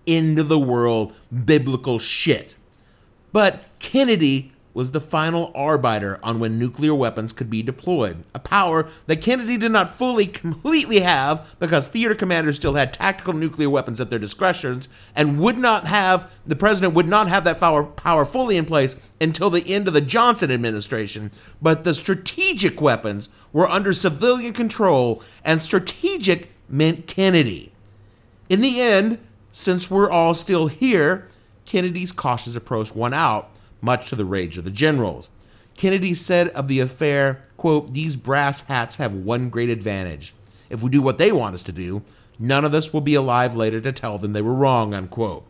end 0.07 0.39
of 0.39 0.47
the 0.47 0.57
world 0.57 1.13
biblical 1.45 1.99
shit. 1.99 2.55
But 3.31 3.65
Kennedy 3.77 4.51
was 4.73 4.91
the 4.91 4.99
final 4.99 5.51
arbiter 5.53 6.19
on 6.23 6.39
when 6.39 6.57
nuclear 6.57 6.95
weapons 6.95 7.31
could 7.31 7.49
be 7.49 7.61
deployed, 7.61 8.23
a 8.33 8.39
power 8.39 8.87
that 9.05 9.21
Kennedy 9.21 9.57
did 9.57 9.71
not 9.71 9.95
fully 9.95 10.25
completely 10.25 11.01
have 11.01 11.55
because 11.59 11.87
theater 11.87 12.15
commanders 12.15 12.55
still 12.55 12.73
had 12.73 12.91
tactical 12.93 13.33
nuclear 13.33 13.69
weapons 13.69 14.01
at 14.01 14.09
their 14.09 14.19
discretion 14.19 14.83
and 15.15 15.39
would 15.39 15.57
not 15.57 15.85
have 15.85 16.31
the 16.45 16.55
president 16.55 16.93
would 16.93 17.07
not 17.07 17.27
have 17.27 17.43
that 17.43 17.59
power, 17.59 17.83
power 17.83 18.25
fully 18.25 18.57
in 18.57 18.65
place 18.65 19.11
until 19.21 19.49
the 19.49 19.67
end 19.67 19.87
of 19.87 19.93
the 19.93 20.01
Johnson 20.01 20.51
administration, 20.51 21.31
but 21.61 21.83
the 21.83 21.93
strategic 21.93 22.81
weapons 22.81 23.29
were 23.51 23.69
under 23.69 23.93
civilian 23.93 24.53
control 24.53 25.21
and 25.43 25.61
strategic 25.61 26.49
meant 26.67 27.05
Kennedy. 27.07 27.71
In 28.49 28.61
the 28.61 28.81
end, 28.81 29.19
since 29.51 29.89
we're 29.89 30.09
all 30.09 30.33
still 30.33 30.67
here, 30.67 31.27
Kennedy's 31.65 32.11
cautious 32.11 32.55
approach 32.55 32.93
won 32.95 33.13
out 33.13 33.52
much 33.83 34.09
to 34.09 34.15
the 34.15 34.25
rage 34.25 34.57
of 34.57 34.63
the 34.63 34.71
generals. 34.71 35.29
Kennedy 35.75 36.13
said 36.13 36.49
of 36.49 36.67
the 36.67 36.79
affair, 36.79 37.43
quote, 37.57 37.93
These 37.93 38.15
brass 38.15 38.61
hats 38.61 38.95
have 38.95 39.13
one 39.13 39.49
great 39.49 39.69
advantage. 39.69 40.33
If 40.69 40.81
we 40.81 40.89
do 40.89 41.01
what 41.01 41.17
they 41.17 41.31
want 41.31 41.55
us 41.55 41.63
to 41.63 41.71
do, 41.71 42.01
none 42.39 42.65
of 42.65 42.73
us 42.73 42.93
will 42.93 43.01
be 43.01 43.15
alive 43.15 43.55
later 43.55 43.81
to 43.81 43.91
tell 43.91 44.17
them 44.17 44.33
they 44.33 44.41
were 44.41 44.53
wrong, 44.53 44.93
unquote. 44.93 45.45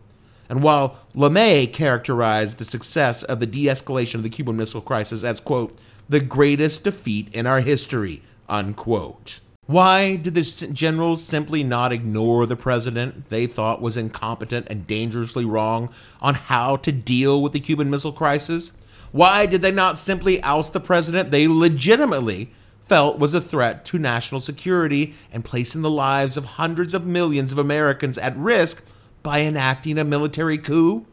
And 0.49 0.63
while 0.63 0.99
LeMay 1.15 1.71
characterized 1.71 2.57
the 2.57 2.65
success 2.65 3.23
of 3.23 3.39
the 3.39 3.45
de 3.45 3.65
escalation 3.65 4.15
of 4.15 4.23
the 4.23 4.29
Cuban 4.29 4.57
Missile 4.57 4.81
Crisis 4.81 5.23
as, 5.23 5.39
quote, 5.39 5.77
the 6.09 6.19
greatest 6.19 6.83
defeat 6.83 7.33
in 7.33 7.47
our 7.47 7.61
history, 7.61 8.21
unquote. 8.49 9.39
Why 9.65 10.17
did 10.17 10.35
the 10.35 10.41
generals 10.73 11.23
simply 11.23 11.63
not 11.63 11.93
ignore 11.93 12.45
the 12.45 12.57
president 12.57 13.29
they 13.29 13.47
thought 13.47 13.81
was 13.81 13.95
incompetent 13.95 14.67
and 14.69 14.85
dangerously 14.85 15.45
wrong 15.45 15.89
on 16.21 16.33
how 16.33 16.75
to 16.77 16.91
deal 16.91 17.41
with 17.41 17.53
the 17.53 17.61
Cuban 17.61 17.89
Missile 17.89 18.11
Crisis? 18.11 18.73
Why 19.13 19.45
did 19.45 19.61
they 19.61 19.71
not 19.71 19.97
simply 19.97 20.43
oust 20.43 20.73
the 20.73 20.81
president 20.81 21.31
they 21.31 21.47
legitimately 21.47 22.51
felt 22.81 23.19
was 23.19 23.33
a 23.33 23.39
threat 23.39 23.85
to 23.85 23.97
national 23.97 24.41
security 24.41 25.13
and 25.31 25.45
placing 25.45 25.81
the 25.81 25.89
lives 25.89 26.35
of 26.35 26.43
hundreds 26.43 26.93
of 26.93 27.05
millions 27.05 27.53
of 27.53 27.57
Americans 27.57 28.17
at 28.17 28.35
risk 28.35 28.85
by 29.21 29.39
enacting 29.39 29.97
a 29.97 30.03
military 30.03 30.57
coup? 30.57 31.05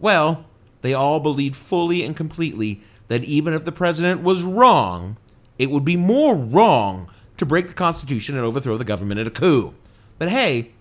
Well, 0.00 0.46
they 0.80 0.94
all 0.94 1.20
believed 1.20 1.56
fully 1.56 2.02
and 2.02 2.16
completely 2.16 2.80
that 3.08 3.24
even 3.24 3.52
if 3.52 3.66
the 3.66 3.72
president 3.72 4.22
was 4.22 4.42
wrong, 4.42 5.18
it 5.58 5.70
would 5.70 5.84
be 5.84 5.96
more 5.96 6.34
wrong 6.34 7.10
to 7.36 7.46
break 7.46 7.68
the 7.68 7.74
Constitution 7.74 8.36
and 8.36 8.44
overthrow 8.44 8.76
the 8.76 8.84
government 8.84 9.20
in 9.20 9.26
a 9.26 9.30
coup. 9.30 9.74
But 10.18 10.30
hey, 10.30 10.72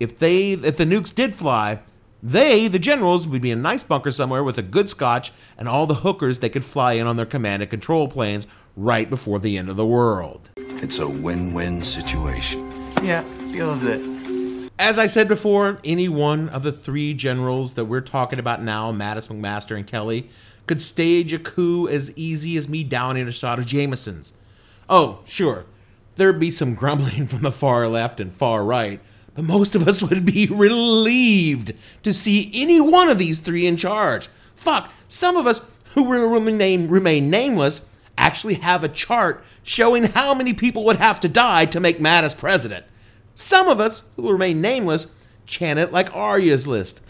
if 0.00 0.18
they 0.18 0.52
if 0.52 0.76
the 0.76 0.84
nukes 0.84 1.14
did 1.14 1.34
fly, 1.34 1.80
they, 2.22 2.68
the 2.68 2.78
generals, 2.78 3.26
would 3.26 3.42
be 3.42 3.50
in 3.50 3.58
a 3.58 3.62
nice 3.62 3.84
bunker 3.84 4.10
somewhere 4.10 4.42
with 4.42 4.56
a 4.56 4.62
good 4.62 4.88
scotch 4.88 5.30
and 5.58 5.68
all 5.68 5.86
the 5.86 5.96
hookers 5.96 6.38
they 6.38 6.48
could 6.48 6.64
fly 6.64 6.94
in 6.94 7.06
on 7.06 7.16
their 7.16 7.26
command 7.26 7.62
and 7.62 7.70
control 7.70 8.08
planes 8.08 8.46
right 8.76 9.10
before 9.10 9.38
the 9.38 9.58
end 9.58 9.68
of 9.68 9.76
the 9.76 9.84
world. 9.86 10.48
It's 10.56 10.98
a 10.98 11.06
win-win 11.06 11.84
situation. 11.84 12.70
Yeah, 13.02 13.22
feels 13.52 13.84
it. 13.84 14.00
As 14.78 14.98
I 14.98 15.06
said 15.06 15.28
before, 15.28 15.78
any 15.84 16.08
one 16.08 16.48
of 16.48 16.62
the 16.62 16.72
three 16.72 17.14
generals 17.14 17.74
that 17.74 17.84
we're 17.84 18.00
talking 18.00 18.38
about 18.38 18.62
now, 18.62 18.90
Mattis, 18.90 19.28
McMaster, 19.28 19.76
and 19.76 19.86
Kelly, 19.86 20.30
could 20.66 20.80
stage 20.80 21.32
a 21.32 21.38
coup 21.38 21.86
as 21.88 22.16
easy 22.16 22.56
as 22.56 22.68
me 22.68 22.84
downing 22.84 23.28
a 23.28 23.32
shot 23.32 23.58
of 23.58 23.66
Jameson's. 23.66 24.32
Oh, 24.88 25.20
sure, 25.26 25.66
there'd 26.16 26.40
be 26.40 26.50
some 26.50 26.74
grumbling 26.74 27.26
from 27.28 27.42
the 27.42 27.52
far 27.52 27.88
left 27.88 28.20
and 28.20 28.32
far 28.32 28.64
right, 28.64 29.00
but 29.34 29.44
most 29.44 29.74
of 29.74 29.86
us 29.86 30.02
would 30.02 30.24
be 30.24 30.46
relieved 30.46 31.72
to 32.02 32.12
see 32.12 32.50
any 32.54 32.80
one 32.80 33.08
of 33.08 33.18
these 33.18 33.38
three 33.38 33.66
in 33.66 33.76
charge. 33.76 34.28
Fuck, 34.54 34.92
some 35.08 35.36
of 35.36 35.46
us 35.46 35.60
who 35.94 36.08
remain, 36.10 37.30
nameless 37.30 37.88
actually 38.16 38.54
have 38.54 38.84
a 38.84 38.88
chart 38.88 39.44
showing 39.62 40.04
how 40.04 40.34
many 40.34 40.52
people 40.52 40.84
would 40.84 40.96
have 40.96 41.20
to 41.20 41.28
die 41.28 41.64
to 41.66 41.80
make 41.80 41.98
Mattis 41.98 42.36
president. 42.36 42.84
Some 43.34 43.68
of 43.68 43.80
us, 43.80 44.02
who 44.16 44.30
remain 44.30 44.60
nameless, 44.60 45.08
chant 45.46 45.78
it 45.78 45.92
like 45.92 46.14
Arya's 46.14 46.66
list. 46.66 47.00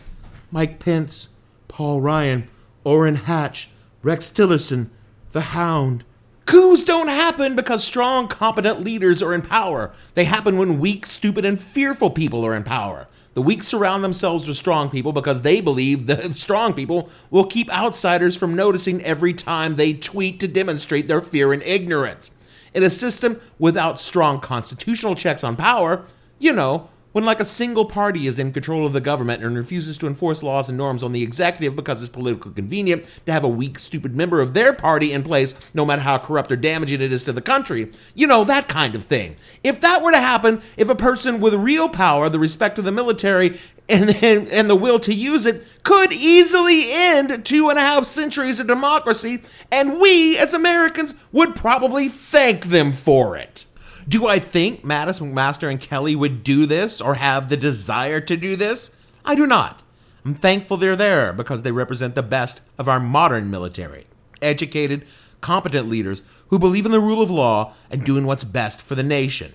Mike 0.51 0.79
Pence, 0.79 1.29
Paul 1.69 2.01
Ryan, 2.01 2.49
Orrin 2.85 3.17
Hatch, 3.17 3.71
Rex 4.03 4.31
Tillerson, 4.31 4.91
The 5.33 5.41
Hound. 5.41 6.05
Coups 6.47 6.85
don't 6.85 7.09
happen 7.09 7.57
because 7.57 7.83
strong, 7.83 8.29
competent 8.29 8.85
leaders 8.85 9.23
are 9.23 9.33
in 9.33 9.43
power. 9.43 9.93
They 10.13 10.25
happen 10.25 10.59
when 10.59 10.79
weak, 10.79 11.07
stupid, 11.07 11.45
and 11.45 11.59
fearful 11.59 12.11
people 12.11 12.45
are 12.45 12.55
in 12.55 12.65
power. 12.65 13.07
The 13.33 13.43
weak 13.43 13.63
surround 13.63 14.05
themselves 14.05 14.47
with 14.47 14.57
strong 14.57 14.91
people 14.91 15.13
because 15.13 15.43
they 15.43 15.61
believe 15.61 16.07
the 16.07 16.31
strong 16.33 16.75
people 16.75 17.09
will 17.31 17.47
keep 17.47 17.73
outsiders 17.73 18.37
from 18.37 18.55
noticing 18.55 19.03
every 19.03 19.33
time 19.33 19.77
they 19.77 19.95
tweet 19.95 20.39
to 20.41 20.49
demonstrate 20.49 21.09
their 21.09 21.23
fear 21.23 21.53
and 21.53 21.63
ignorance. 21.63 22.31
In 22.75 22.83
a 22.83 22.91
system 22.91 23.41
without 23.59 23.99
strong 23.99 24.41
constitutional 24.41 25.15
checks 25.15 25.45
on 25.45 25.57
power, 25.57 26.05
you 26.39 26.53
know, 26.53 26.91
when 27.15 27.25
like 27.25 27.39
a 27.39 27.45
single 27.45 27.85
party 27.85 28.27
is 28.27 28.41
in 28.41 28.53
control 28.53 28.85
of 28.85 28.93
the 28.93 29.01
government 29.01 29.41
and 29.41 29.57
refuses 29.57 29.97
to 29.97 30.07
enforce 30.09 30.43
laws 30.43 30.69
and 30.69 30.77
norms 30.77 31.05
on 31.05 31.13
the 31.13 31.23
executive 31.23 31.77
because 31.77 32.03
it's 32.03 32.13
politically 32.13 32.53
convenient 32.53 33.05
to 33.25 33.33
have 33.33 33.45
a 33.45 33.49
weak, 33.49 33.79
stupid 33.79 34.17
member 34.17 34.41
of 34.41 34.53
their 34.53 34.73
party 34.73 35.13
in 35.13 35.23
place, 35.23 35.55
no 35.73 35.87
matter 35.87 36.03
how 36.03 36.19
corrupt 36.19 36.51
or 36.51 36.57
damaging 36.57 37.01
it 37.01 37.13
is 37.13 37.23
to 37.23 37.33
the 37.33 37.41
country. 37.41 37.93
You 38.17 38.27
know, 38.27 38.43
that 38.43 38.67
kind 38.67 38.97
of 38.97 39.05
thing. 39.05 39.37
If 39.63 39.81
that 39.81 40.03
were 40.03 40.11
to 40.11 40.19
happen, 40.19 40.61
if 40.77 40.89
a 40.89 40.97
person 40.97 41.39
with 41.39 41.55
real 41.55 41.89
power, 41.89 42.29
the 42.29 42.41
respect 42.41 42.79
of 42.79 42.85
the 42.85 42.91
military, 42.91 43.61
and, 43.89 44.11
and, 44.23 44.49
and 44.49 44.69
the 44.69 44.75
will 44.75 44.99
to 44.99 45.15
use 45.15 45.47
it 45.47 45.65
could 45.85 46.13
easily 46.13 46.91
end 46.91 47.45
two 47.45 47.69
and 47.69 47.79
a 47.79 47.83
half 47.83 48.07
centuries 48.07 48.59
of 48.59 48.67
democracy, 48.67 49.41
and 49.71 50.01
we 50.01 50.37
as 50.37 50.53
Americans 50.53 51.15
would 51.31 51.55
probably 51.55 52.09
thank 52.09 52.67
them 52.67 52.91
for 52.91 53.37
it. 53.37 53.67
Do 54.07 54.27
I 54.27 54.39
think 54.39 54.83
Mattis, 54.83 55.21
McMaster, 55.21 55.71
and 55.71 55.81
Kelly 55.81 56.15
would 56.15 56.45
do 56.45 56.67
this 56.67 57.01
or 57.01 57.15
have 57.15 57.49
the 57.49 57.57
desire 57.57 58.21
to 58.21 58.37
do 58.37 58.55
this? 58.55 58.91
I 59.25 59.35
do 59.35 59.47
not. 59.47 59.81
I'm 60.25 60.35
thankful 60.35 60.77
they're 60.77 60.97
there 60.97 61.33
because 61.33 61.63
they 61.63 61.73
represent 61.73 62.15
the 62.15 62.23
best 62.23 62.61
of 62.79 62.89
our 62.89 63.01
modern 63.01 63.51
military. 63.51 64.07
Educated, 64.43 65.07
competent 65.41 65.89
leaders 65.89 66.23
who 66.49 66.59
believe 66.59 66.85
in 66.85 66.93
the 66.93 67.01
rule 67.01 67.23
of 67.23 67.31
law 67.31 67.75
and 67.91 68.05
doing 68.05 68.27
what's 68.27 68.45
best 68.45 68.83
for 68.83 68.95
the 68.95 69.03
nation. 69.03 69.55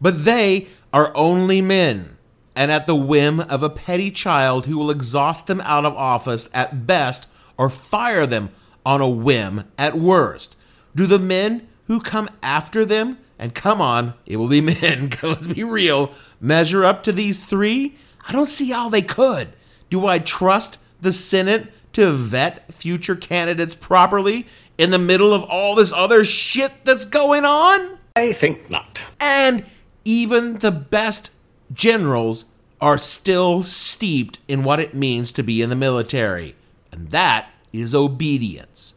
But 0.00 0.24
they 0.24 0.68
are 0.92 1.12
only 1.14 1.60
men 1.60 2.16
and 2.54 2.70
at 2.70 2.86
the 2.86 2.96
whim 2.96 3.40
of 3.40 3.62
a 3.62 3.70
petty 3.70 4.10
child 4.10 4.66
who 4.66 4.76
will 4.76 4.90
exhaust 4.90 5.46
them 5.46 5.60
out 5.62 5.84
of 5.84 5.96
office 5.96 6.48
at 6.52 6.86
best 6.86 7.26
or 7.58 7.70
fire 7.70 8.26
them 8.26 8.50
on 8.84 9.00
a 9.00 9.08
whim 9.08 9.64
at 9.78 9.98
worst. 9.98 10.56
Do 10.94 11.06
the 11.06 11.18
men 11.18 11.68
who 11.86 12.00
come 12.00 12.28
after 12.42 12.84
them 12.84 13.18
and 13.42 13.56
come 13.56 13.80
on, 13.80 14.14
it 14.24 14.36
will 14.36 14.46
be 14.46 14.60
men, 14.80 15.10
let's 15.22 15.48
be 15.48 15.64
real, 15.64 16.12
measure 16.40 16.84
up 16.84 17.02
to 17.02 17.12
these 17.12 17.44
three? 17.44 17.96
I 18.26 18.30
don't 18.30 18.46
see 18.46 18.70
how 18.70 18.88
they 18.88 19.02
could. 19.02 19.48
Do 19.90 20.06
I 20.06 20.20
trust 20.20 20.78
the 21.00 21.12
Senate 21.12 21.72
to 21.94 22.12
vet 22.12 22.72
future 22.72 23.16
candidates 23.16 23.74
properly 23.74 24.46
in 24.78 24.90
the 24.90 24.98
middle 24.98 25.34
of 25.34 25.42
all 25.42 25.74
this 25.74 25.92
other 25.92 26.24
shit 26.24 26.84
that's 26.84 27.04
going 27.04 27.44
on? 27.44 27.98
I 28.14 28.32
think 28.32 28.70
not. 28.70 29.02
And 29.18 29.66
even 30.04 30.58
the 30.58 30.70
best 30.70 31.30
generals 31.72 32.44
are 32.80 32.96
still 32.96 33.64
steeped 33.64 34.38
in 34.46 34.62
what 34.62 34.78
it 34.78 34.94
means 34.94 35.32
to 35.32 35.42
be 35.42 35.62
in 35.62 35.68
the 35.68 35.76
military, 35.76 36.54
and 36.92 37.10
that 37.10 37.50
is 37.72 37.92
obedience. 37.92 38.94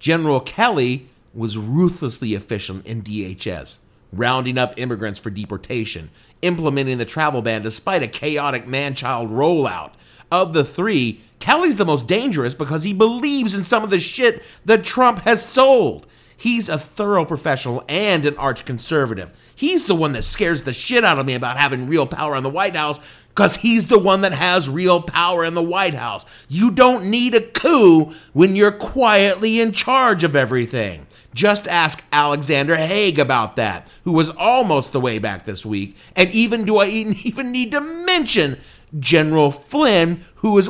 General 0.00 0.40
Kelly 0.40 1.07
was 1.34 1.58
ruthlessly 1.58 2.34
efficient 2.34 2.86
in 2.86 3.02
DHS, 3.02 3.78
rounding 4.12 4.58
up 4.58 4.74
immigrants 4.76 5.18
for 5.18 5.30
deportation, 5.30 6.10
implementing 6.42 6.98
the 6.98 7.04
travel 7.04 7.42
ban 7.42 7.62
despite 7.62 8.02
a 8.02 8.08
chaotic 8.08 8.66
man 8.66 8.94
child 8.94 9.30
rollout. 9.30 9.92
Of 10.30 10.52
the 10.52 10.64
three, 10.64 11.22
Kelly's 11.38 11.76
the 11.76 11.86
most 11.86 12.06
dangerous 12.06 12.54
because 12.54 12.82
he 12.82 12.92
believes 12.92 13.54
in 13.54 13.64
some 13.64 13.82
of 13.82 13.90
the 13.90 14.00
shit 14.00 14.42
that 14.64 14.84
Trump 14.84 15.20
has 15.20 15.44
sold. 15.44 16.06
He's 16.36 16.68
a 16.68 16.78
thorough 16.78 17.24
professional 17.24 17.84
and 17.88 18.24
an 18.24 18.36
arch 18.36 18.64
conservative. 18.64 19.36
He's 19.56 19.86
the 19.86 19.96
one 19.96 20.12
that 20.12 20.22
scares 20.22 20.62
the 20.62 20.72
shit 20.72 21.04
out 21.04 21.18
of 21.18 21.26
me 21.26 21.34
about 21.34 21.56
having 21.56 21.88
real 21.88 22.06
power 22.06 22.36
in 22.36 22.44
the 22.44 22.48
White 22.48 22.76
House 22.76 23.00
because 23.30 23.56
he's 23.56 23.86
the 23.86 23.98
one 23.98 24.20
that 24.20 24.32
has 24.32 24.68
real 24.68 25.02
power 25.02 25.44
in 25.44 25.54
the 25.54 25.62
White 25.62 25.94
House. 25.94 26.24
You 26.48 26.70
don't 26.70 27.10
need 27.10 27.34
a 27.34 27.40
coup 27.40 28.14
when 28.32 28.54
you're 28.54 28.70
quietly 28.70 29.60
in 29.60 29.72
charge 29.72 30.22
of 30.22 30.36
everything. 30.36 31.07
Just 31.38 31.68
ask 31.68 32.04
Alexander 32.10 32.74
Haig 32.74 33.16
about 33.16 33.54
that, 33.54 33.88
who 34.02 34.10
was 34.10 34.28
almost 34.28 34.90
the 34.90 34.98
way 34.98 35.20
back 35.20 35.44
this 35.44 35.64
week. 35.64 35.96
And 36.16 36.28
even 36.32 36.64
do 36.64 36.78
I 36.78 36.88
even 37.22 37.52
need 37.52 37.70
to 37.70 37.80
mention 37.80 38.58
General 38.98 39.52
Flynn, 39.52 40.24
who 40.36 40.58
is 40.58 40.68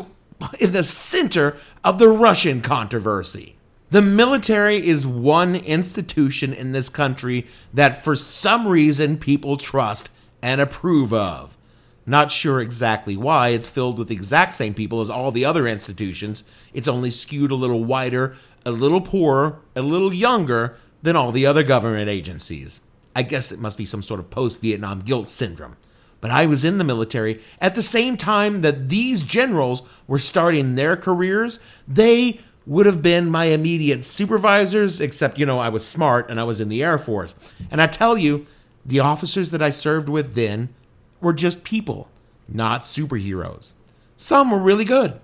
in 0.61 0.73
the 0.73 0.83
center 0.83 1.57
of 1.83 1.97
the 1.97 2.11
Russian 2.11 2.61
controversy. 2.61 3.57
The 3.89 4.03
military 4.03 4.87
is 4.87 5.07
one 5.07 5.57
institution 5.57 6.53
in 6.53 6.73
this 6.73 6.91
country 6.91 7.47
that 7.73 8.05
for 8.05 8.15
some 8.15 8.69
reason 8.69 9.17
people 9.17 9.57
trust 9.57 10.11
and 10.43 10.61
approve 10.61 11.15
of. 11.15 11.57
Not 12.05 12.31
sure 12.31 12.61
exactly 12.61 13.17
why. 13.17 13.49
It's 13.49 13.71
filled 13.71 13.99
with 13.99 14.09
the 14.09 14.15
exact 14.15 14.53
same 14.53 14.75
people 14.75 15.01
as 15.01 15.09
all 15.09 15.31
the 15.31 15.47
other 15.47 15.67
institutions. 15.67 16.45
It's 16.75 16.89
only 16.89 17.11
skewed 17.11 17.53
a 17.53 17.55
little 17.55 17.85
wider, 17.85 18.37
a 18.69 18.71
little 18.71 19.01
poorer, 19.01 19.61
a 19.75 19.83
little 19.83 20.13
younger 20.13 20.77
than 21.03 21.17
all 21.17 21.33
the 21.33 21.47
other 21.47 21.63
government 21.63 22.11
agencies. 22.11 22.83
I 23.17 23.23
guess 23.23 23.51
it 23.51 23.59
must 23.59 23.79
be 23.79 23.87
some 23.87 24.03
sort 24.03 24.21
of 24.21 24.31
post 24.31 24.61
Vietnam 24.61 25.01
guilt 25.01 25.29
syndrome. 25.29 25.77
But 26.21 26.31
I 26.31 26.47
was 26.47 26.65
in 26.65 26.79
the 26.79 26.85
military 26.85 27.41
at 27.61 27.75
the 27.75 27.83
same 27.83 28.17
time 28.17 28.61
that 28.61 28.89
these 28.89 29.23
generals 29.23 29.83
were 30.07 30.19
starting 30.19 30.75
their 30.75 30.97
careers. 30.97 31.61
They 31.87 32.41
would 32.67 32.87
have 32.87 33.01
been 33.01 33.31
my 33.31 33.47
immediate 33.47 34.05
supervisors, 34.05 35.01
except, 35.01 35.39
you 35.39 35.47
know, 35.47 35.59
I 35.59 35.71
was 35.71 35.87
smart 35.87 36.29
and 36.29 36.39
I 36.39 36.45
was 36.45 36.61
in 36.61 36.69
the 36.69 36.83
Air 36.83 36.99
Force. 36.99 37.35
And 37.71 37.81
I 37.81 37.87
tell 37.87 38.19
you, 38.19 38.47
the 38.85 39.01
officers 39.01 39.51
that 39.53 39.63
I 39.63 39.71
served 39.71 40.09
with 40.09 40.35
then 40.35 40.69
were 41.21 41.33
just 41.33 41.65
people, 41.65 42.11
not 42.49 42.83
superheroes. 42.83 43.73
Some 44.17 44.51
were 44.51 44.59
really 44.59 44.85
good, 44.85 45.21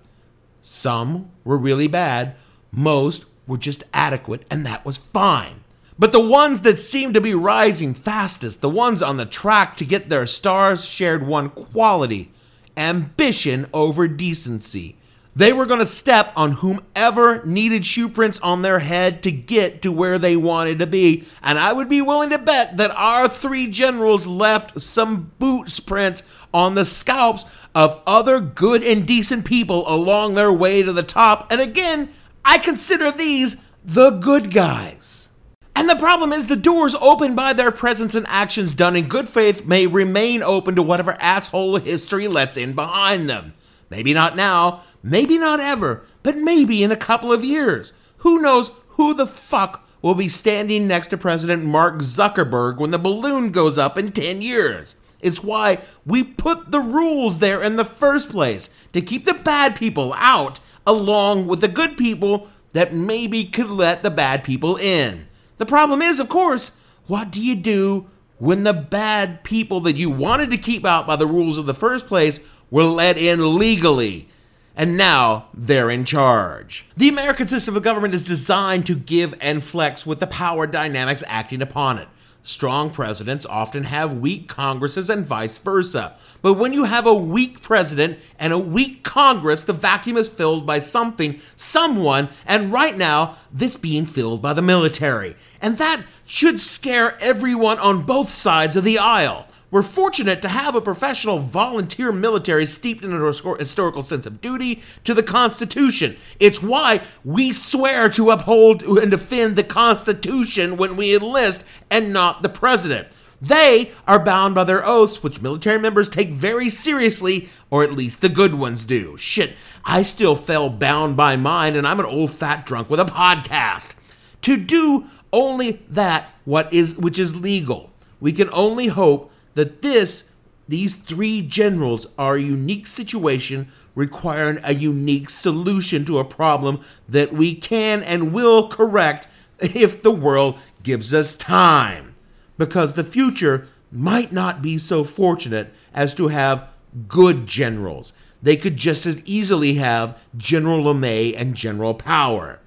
some 0.62 1.30
were 1.44 1.58
really 1.58 1.88
bad, 1.88 2.36
most 2.72 3.26
were 3.46 3.58
just 3.58 3.84
adequate, 3.92 4.44
and 4.50 4.64
that 4.66 4.84
was 4.84 4.98
fine. 4.98 5.60
But 5.98 6.12
the 6.12 6.20
ones 6.20 6.62
that 6.62 6.76
seemed 6.76 7.14
to 7.14 7.20
be 7.20 7.34
rising 7.34 7.94
fastest, 7.94 8.60
the 8.60 8.68
ones 8.68 9.00
on 9.02 9.16
the 9.16 9.26
track 9.26 9.76
to 9.76 9.84
get 9.84 10.08
their 10.08 10.26
stars, 10.26 10.84
shared 10.84 11.26
one 11.26 11.50
quality 11.50 12.32
ambition 12.76 13.66
over 13.72 14.08
decency. 14.08 14.96
They 15.36 15.52
were 15.52 15.66
going 15.66 15.80
to 15.80 15.86
step 15.86 16.32
on 16.36 16.52
whomever 16.52 17.44
needed 17.44 17.84
shoe 17.84 18.08
prints 18.08 18.38
on 18.40 18.62
their 18.62 18.78
head 18.78 19.22
to 19.24 19.32
get 19.32 19.82
to 19.82 19.90
where 19.90 20.18
they 20.18 20.36
wanted 20.36 20.78
to 20.78 20.86
be. 20.86 21.24
And 21.42 21.58
I 21.58 21.72
would 21.72 21.88
be 21.88 22.00
willing 22.00 22.30
to 22.30 22.38
bet 22.38 22.76
that 22.76 22.92
our 22.92 23.28
three 23.28 23.66
generals 23.66 24.28
left 24.28 24.80
some 24.80 25.32
boots 25.40 25.80
prints 25.80 26.22
on 26.52 26.76
the 26.76 26.84
scalps 26.84 27.44
of 27.74 28.00
other 28.06 28.40
good 28.40 28.84
and 28.84 29.06
decent 29.06 29.44
people 29.44 29.88
along 29.92 30.34
their 30.34 30.52
way 30.52 30.84
to 30.84 30.92
the 30.92 31.02
top. 31.02 31.50
And 31.50 31.60
again, 31.60 32.12
I 32.44 32.58
consider 32.58 33.10
these 33.10 33.56
the 33.84 34.10
good 34.10 34.52
guys. 34.52 35.28
And 35.76 35.88
the 35.88 35.96
problem 35.96 36.32
is, 36.32 36.46
the 36.46 36.56
doors 36.56 36.94
opened 36.94 37.34
by 37.34 37.52
their 37.52 37.72
presence 37.72 38.14
and 38.14 38.26
actions 38.28 38.74
done 38.74 38.94
in 38.94 39.08
good 39.08 39.28
faith 39.28 39.66
may 39.66 39.86
remain 39.86 40.42
open 40.42 40.76
to 40.76 40.82
whatever 40.82 41.16
asshole 41.20 41.76
history 41.78 42.28
lets 42.28 42.56
in 42.56 42.74
behind 42.74 43.28
them. 43.28 43.54
Maybe 43.90 44.14
not 44.14 44.36
now, 44.36 44.82
maybe 45.02 45.36
not 45.36 45.60
ever, 45.60 46.04
but 46.22 46.36
maybe 46.36 46.82
in 46.82 46.92
a 46.92 46.96
couple 46.96 47.32
of 47.32 47.44
years. 47.44 47.92
Who 48.18 48.40
knows 48.40 48.70
who 48.90 49.14
the 49.14 49.26
fuck 49.26 49.88
will 50.00 50.14
be 50.14 50.28
standing 50.28 50.86
next 50.86 51.08
to 51.08 51.16
President 51.16 51.64
Mark 51.64 51.96
Zuckerberg 51.96 52.78
when 52.78 52.90
the 52.90 52.98
balloon 52.98 53.50
goes 53.50 53.76
up 53.76 53.98
in 53.98 54.12
10 54.12 54.42
years? 54.42 54.94
It's 55.20 55.42
why 55.42 55.78
we 56.04 56.22
put 56.22 56.70
the 56.70 56.80
rules 56.80 57.38
there 57.38 57.62
in 57.62 57.76
the 57.76 57.84
first 57.84 58.30
place 58.30 58.68
to 58.92 59.00
keep 59.00 59.24
the 59.24 59.34
bad 59.34 59.74
people 59.74 60.12
out, 60.16 60.60
along 60.86 61.46
with 61.46 61.60
the 61.60 61.68
good 61.68 61.96
people 61.96 62.48
that 62.72 62.92
maybe 62.92 63.44
could 63.44 63.70
let 63.70 64.02
the 64.02 64.10
bad 64.10 64.44
people 64.44 64.76
in. 64.76 65.26
The 65.56 65.66
problem 65.66 66.02
is, 66.02 66.18
of 66.20 66.28
course, 66.28 66.72
what 67.06 67.30
do 67.30 67.40
you 67.40 67.54
do 67.54 68.08
when 68.38 68.64
the 68.64 68.72
bad 68.72 69.44
people 69.44 69.80
that 69.80 69.96
you 69.96 70.10
wanted 70.10 70.50
to 70.50 70.58
keep 70.58 70.84
out 70.84 71.06
by 71.06 71.16
the 71.16 71.26
rules 71.26 71.56
of 71.56 71.66
the 71.66 71.74
first 71.74 72.06
place 72.06 72.40
were 72.70 72.84
let 72.84 73.16
in 73.16 73.58
legally. 73.58 74.28
And 74.76 74.96
now 74.96 75.46
they're 75.54 75.90
in 75.90 76.04
charge. 76.04 76.84
The 76.96 77.08
American 77.08 77.46
system 77.46 77.76
of 77.76 77.82
government 77.84 78.12
is 78.12 78.24
designed 78.24 78.86
to 78.86 78.96
give 78.96 79.34
and 79.40 79.62
flex 79.62 80.04
with 80.04 80.18
the 80.18 80.26
power 80.26 80.66
dynamics 80.66 81.22
acting 81.28 81.62
upon 81.62 81.98
it. 81.98 82.08
Strong 82.46 82.90
presidents 82.90 83.46
often 83.46 83.84
have 83.84 84.18
weak 84.18 84.48
Congresses 84.48 85.08
and 85.08 85.24
vice 85.24 85.56
versa. 85.56 86.14
But 86.42 86.54
when 86.54 86.74
you 86.74 86.84
have 86.84 87.06
a 87.06 87.14
weak 87.14 87.62
president 87.62 88.18
and 88.38 88.52
a 88.52 88.58
weak 88.58 89.02
Congress, 89.02 89.64
the 89.64 89.72
vacuum 89.72 90.18
is 90.18 90.28
filled 90.28 90.66
by 90.66 90.78
something, 90.78 91.40
someone, 91.56 92.28
and 92.44 92.70
right 92.70 92.98
now, 92.98 93.36
this 93.50 93.78
being 93.78 94.04
filled 94.04 94.42
by 94.42 94.52
the 94.52 94.60
military. 94.60 95.36
And 95.62 95.78
that 95.78 96.02
should 96.26 96.60
scare 96.60 97.16
everyone 97.18 97.78
on 97.78 98.02
both 98.02 98.30
sides 98.30 98.76
of 98.76 98.84
the 98.84 98.98
aisle. 98.98 99.46
We're 99.74 99.82
fortunate 99.82 100.40
to 100.42 100.48
have 100.48 100.76
a 100.76 100.80
professional 100.80 101.40
volunteer 101.40 102.12
military 102.12 102.64
steeped 102.64 103.02
in 103.02 103.12
a 103.12 103.26
historical 103.58 104.02
sense 104.02 104.24
of 104.24 104.40
duty 104.40 104.84
to 105.02 105.14
the 105.14 105.22
Constitution. 105.24 106.16
It's 106.38 106.62
why 106.62 107.02
we 107.24 107.50
swear 107.52 108.08
to 108.10 108.30
uphold 108.30 108.84
and 108.84 109.10
defend 109.10 109.56
the 109.56 109.64
Constitution 109.64 110.76
when 110.76 110.96
we 110.96 111.16
enlist 111.16 111.64
and 111.90 112.12
not 112.12 112.44
the 112.44 112.48
president. 112.48 113.08
They 113.42 113.90
are 114.06 114.24
bound 114.24 114.54
by 114.54 114.62
their 114.62 114.86
oaths, 114.86 115.24
which 115.24 115.42
military 115.42 115.80
members 115.80 116.08
take 116.08 116.30
very 116.30 116.68
seriously, 116.68 117.48
or 117.68 117.82
at 117.82 117.90
least 117.90 118.20
the 118.20 118.28
good 118.28 118.54
ones 118.54 118.84
do. 118.84 119.16
Shit, 119.16 119.54
I 119.84 120.02
still 120.02 120.36
fell 120.36 120.70
bound 120.70 121.16
by 121.16 121.34
mine, 121.34 121.74
and 121.74 121.84
I'm 121.84 121.98
an 121.98 122.06
old 122.06 122.30
fat 122.30 122.64
drunk 122.64 122.88
with 122.88 123.00
a 123.00 123.06
podcast. 123.06 123.94
To 124.42 124.56
do 124.56 125.06
only 125.32 125.82
that 125.90 126.30
what 126.44 126.72
is 126.72 126.96
which 126.96 127.18
is 127.18 127.34
legal. 127.34 127.90
We 128.20 128.32
can 128.32 128.48
only 128.50 128.86
hope 128.86 129.32
that 129.54 129.82
this 129.82 130.30
these 130.66 130.94
three 130.94 131.42
generals 131.42 132.06
are 132.16 132.36
a 132.36 132.42
unique 132.42 132.86
situation 132.86 133.70
requiring 133.94 134.58
a 134.64 134.74
unique 134.74 135.28
solution 135.28 136.04
to 136.04 136.18
a 136.18 136.24
problem 136.24 136.80
that 137.08 137.32
we 137.32 137.54
can 137.54 138.02
and 138.02 138.32
will 138.32 138.68
correct 138.68 139.28
if 139.60 140.02
the 140.02 140.10
world 140.10 140.58
gives 140.82 141.12
us 141.14 141.36
time. 141.36 142.14
Because 142.58 142.94
the 142.94 143.04
future 143.04 143.68
might 143.92 144.32
not 144.32 144.62
be 144.62 144.78
so 144.78 145.04
fortunate 145.04 145.72
as 145.92 146.14
to 146.14 146.28
have 146.28 146.68
good 147.08 147.46
generals. 147.46 148.12
They 148.42 148.56
could 148.56 148.76
just 148.76 149.06
as 149.06 149.22
easily 149.24 149.74
have 149.74 150.18
General 150.36 150.82
LeMay 150.82 151.34
and 151.36 151.54
General 151.54 151.94
Power. 151.94 152.60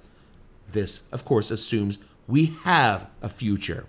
This, 0.70 1.02
of 1.12 1.24
course, 1.24 1.50
assumes 1.50 1.98
we 2.26 2.56
have 2.64 3.08
a 3.22 3.28
future 3.28 3.86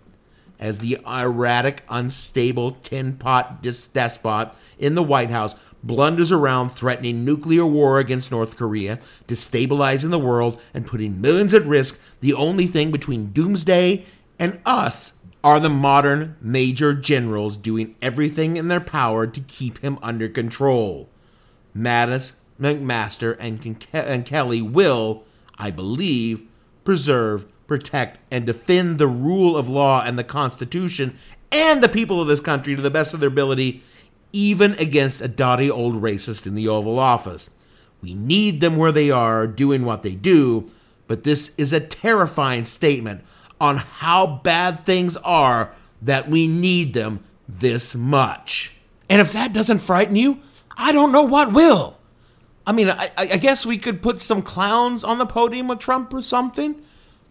as 0.60 0.80
the 0.80 0.98
erratic, 1.08 1.84
unstable 1.90 2.74
tin 2.84 3.14
pot 3.14 3.62
despot 3.64 4.54
in 4.78 4.96
the 4.96 5.04
White 5.04 5.30
House 5.30 5.56
blunders 5.84 6.32
around 6.32 6.70
threatening 6.70 7.24
nuclear 7.24 7.66
war 7.66 8.00
against 8.00 8.32
North 8.32 8.58
Korea, 8.58 9.00
destabilizing 9.28 10.10
the 10.10 10.20
world, 10.20 10.60
and 10.74 10.86
putting 10.86 11.22
millions 11.22 11.54
at 11.54 11.66
risk, 11.66 12.02
the 12.20 12.34
only 12.34 12.68
thing 12.68 12.92
between 12.92 13.32
doomsday 13.32 14.06
and 14.38 14.60
us 14.66 15.20
are 15.44 15.60
the 15.60 15.70
modern 15.70 16.36
major 16.42 16.94
generals 16.94 17.56
doing 17.56 17.96
everything 18.02 18.58
in 18.58 18.68
their 18.68 18.82
power 18.82 19.26
to 19.26 19.40
keep 19.42 19.78
him 19.80 19.98
under 20.02 20.28
control. 20.28 21.10
Mattis, 21.76 22.34
McMaster, 22.60 23.38
and, 23.40 23.86
and 23.94 24.26
Kelly 24.26 24.62
will, 24.62 25.24
I 25.58 25.72
believe, 25.72 26.44
preserve 26.84 27.46
protect, 27.70 28.20
and 28.30 28.46
defend 28.46 28.98
the 28.98 29.08
rule 29.08 29.56
of 29.56 29.70
law 29.70 30.04
and 30.04 30.20
the 30.20 30.24
Constitution 30.26 31.18
and 31.52 31.82
the 31.82 31.88
people 31.88 32.22
of 32.22 32.28
this 32.28 32.42
country 32.42 32.76
to 32.76 32.82
the 32.82 32.90
best 32.90 33.14
of 33.14 33.22
their 33.22 33.30
ability, 33.30 33.82
even 34.34 34.74
against 34.74 35.22
a 35.22 35.28
dotty 35.28 35.72
old 35.72 36.02
racist 36.02 36.46
in 36.46 36.56
the 36.56 36.68
Oval 36.68 37.00
Office. 37.00 37.50
We 38.02 38.14
need 38.14 38.60
them 38.60 38.76
where 38.76 38.92
they 38.92 39.10
are, 39.10 39.48
doing 39.48 39.86
what 39.86 40.04
they 40.04 40.16
do, 40.16 40.70
but 41.08 41.24
this 41.24 41.56
is 41.58 41.72
a 41.72 41.80
terrifying 41.80 42.66
statement 42.66 43.24
on 43.62 43.78
how 43.78 44.42
bad 44.44 44.80
things 44.80 45.16
are 45.18 45.74
that 46.02 46.28
we 46.28 46.48
need 46.48 46.94
them 46.94 47.24
this 47.48 47.96
much. 47.96 48.74
And 49.10 49.22
if 49.22 49.34
that 49.34 49.54
doesn't 49.54 49.80
frighten 49.80 50.16
you, 50.16 50.40
I 50.78 50.92
don't 50.92 51.12
know 51.12 51.24
what 51.24 51.54
will. 51.54 51.98
I 52.66 52.72
mean, 52.72 52.90
I, 52.90 53.10
I, 53.18 53.38
guess 53.38 53.66
we 53.66 53.80
could 53.80 54.02
put 54.02 54.20
some 54.22 54.44
clowns 54.44 55.04
on 55.04 55.18
the 55.18 55.26
podium 55.26 55.68
with 55.68 55.80
Trump 55.80 56.14
or 56.14 56.22
something. 56.22 56.80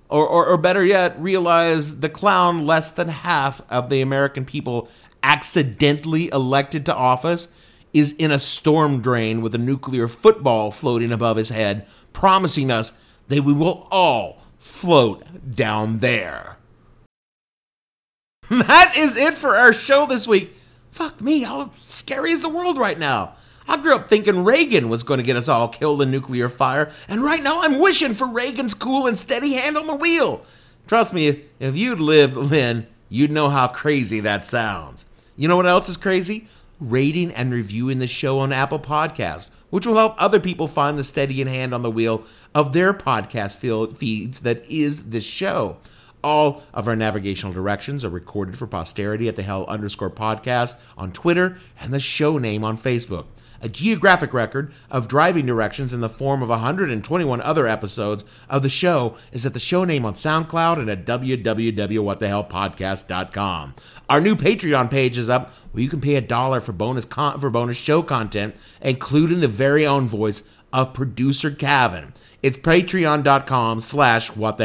Or, 0.09 0.27
or, 0.27 0.47
or 0.47 0.57
better 0.57 0.85
yet, 0.85 1.21
realize 1.21 1.97
the 1.97 2.09
clown 2.09 2.67
less 2.67 2.91
than 2.91 3.09
half 3.09 3.61
of 3.71 3.91
the 3.91 4.01
American 4.01 4.47
people 4.47 4.89
accidentally 5.23 6.29
elected 6.29 6.87
to 6.87 6.95
office 6.95 7.49
is 7.93 8.13
in 8.13 8.31
a 8.31 8.39
storm 8.39 9.01
drain 9.01 9.43
with 9.43 9.55
a 9.55 9.59
nuclear 9.59 10.09
football 10.09 10.71
floating 10.71 11.13
above 11.13 11.37
his 11.37 11.49
head, 11.51 11.87
promising 12.13 12.71
us 12.71 12.93
that 13.29 13.45
we 13.45 13.53
will 13.53 13.87
all 13.91 14.43
float 14.59 15.55
down 15.55 15.99
there. 15.99 16.57
That 18.51 18.95
is 18.97 19.15
it 19.17 19.37
for 19.37 19.57
our 19.57 19.75
show 19.75 20.07
this 20.07 20.27
week. 20.27 20.57
Fuck 20.91 21.21
me, 21.21 21.43
how 21.43 21.73
scary 21.87 22.33
is 22.33 22.41
the 22.41 22.49
world 22.49 22.79
right 22.79 22.99
now? 22.99 23.35
I 23.71 23.77
grew 23.77 23.95
up 23.95 24.09
thinking 24.09 24.45
Reagan 24.45 24.89
was 24.89 25.03
going 25.03 25.19
to 25.19 25.25
get 25.25 25.37
us 25.37 25.47
all 25.47 25.69
killed 25.69 26.01
in 26.01 26.11
nuclear 26.11 26.49
fire, 26.49 26.91
and 27.07 27.23
right 27.23 27.43
now 27.43 27.61
I'm 27.61 27.79
wishing 27.79 28.15
for 28.15 28.27
Reagan's 28.27 28.73
cool 28.73 29.07
and 29.07 29.17
steady 29.17 29.53
hand 29.53 29.77
on 29.77 29.87
the 29.87 29.95
wheel. 29.95 30.43
Trust 30.87 31.13
me, 31.13 31.45
if 31.61 31.77
you'd 31.77 32.01
lived 32.01 32.49
then, 32.49 32.87
you'd 33.11 33.31
know 33.31 33.51
how 33.51 33.69
crazy 33.69 34.21
that 34.21 34.43
sounds. 34.43 35.05
You 35.37 35.49
know 35.49 35.57
what 35.57 35.67
else 35.67 35.87
is 35.91 35.99
crazy? 35.99 36.49
Rating 36.81 37.31
and 37.31 37.53
reviewing 37.53 37.99
the 37.99 38.07
show 38.07 38.39
on 38.39 38.55
Apple 38.55 38.79
Podcast, 38.79 39.49
which 39.69 39.87
will 39.87 39.97
help 39.97 40.15
other 40.17 40.41
people 40.41 40.67
find 40.67 40.97
the 40.97 41.05
steady 41.05 41.45
hand 41.45 41.75
on 41.75 41.83
the 41.83 41.91
wheel 41.91 42.25
of 42.55 42.73
their 42.73 42.95
podcast 42.95 43.57
feeds 43.99 44.41
that 44.41 44.65
is 44.65 45.11
this 45.11 45.25
show. 45.25 45.77
All 46.25 46.63
of 46.73 46.89
our 46.89 46.97
navigational 46.97 47.53
directions 47.53 48.03
are 48.03 48.09
recorded 48.09 48.57
for 48.57 48.67
posterity 48.67 49.29
at 49.29 49.37
the 49.37 49.43
hell 49.43 49.67
underscore 49.67 50.11
podcast 50.11 50.77
on 50.97 51.13
Twitter 51.13 51.59
and 51.79 51.93
the 51.93 52.01
show 52.01 52.39
name 52.39 52.65
on 52.65 52.79
Facebook 52.79 53.27
a 53.61 53.69
geographic 53.69 54.33
record 54.33 54.73
of 54.91 55.09
driving 55.09 55.45
directions 55.47 55.93
in 55.93 56.01
the 56.01 56.09
form 56.09 56.43
of 56.43 56.49
121 56.49 57.43
other 57.43 57.67
episodes 57.67 58.25
of 58.49 58.63
the 58.63 58.71
show 58.71 59.17
is 59.33 59.45
at 59.45 59.53
the 59.53 59.61
show 59.61 59.83
name 59.85 60.05
on 60.05 60.15
SoundCloud 60.15 60.79
and 60.79 60.89
at 60.89 61.05
www.whatthehellpodcast.com. 61.05 63.75
Our 64.09 64.21
new 64.21 64.37
Patreon 64.37 64.89
page 64.91 65.19
is 65.19 65.29
up 65.29 65.51
where 65.73 65.83
you 65.83 65.91
can 65.91 66.01
pay 66.01 66.15
a 66.17 66.21
dollar 66.21 66.61
for 66.61 66.73
bonus 66.73 67.05
con- 67.05 67.41
for 67.41 67.51
bonus 67.51 67.77
show 67.77 68.03
content, 68.03 68.55
including 68.81 69.41
the 69.41 69.49
very 69.49 69.85
own 69.87 70.07
voice 70.07 70.43
of 70.73 70.95
producer 70.95 71.51
Kevin. 71.51 72.15
It's 72.43 72.57
patreon.com 72.57 73.81
slash 73.81 74.37
what. 74.37 74.59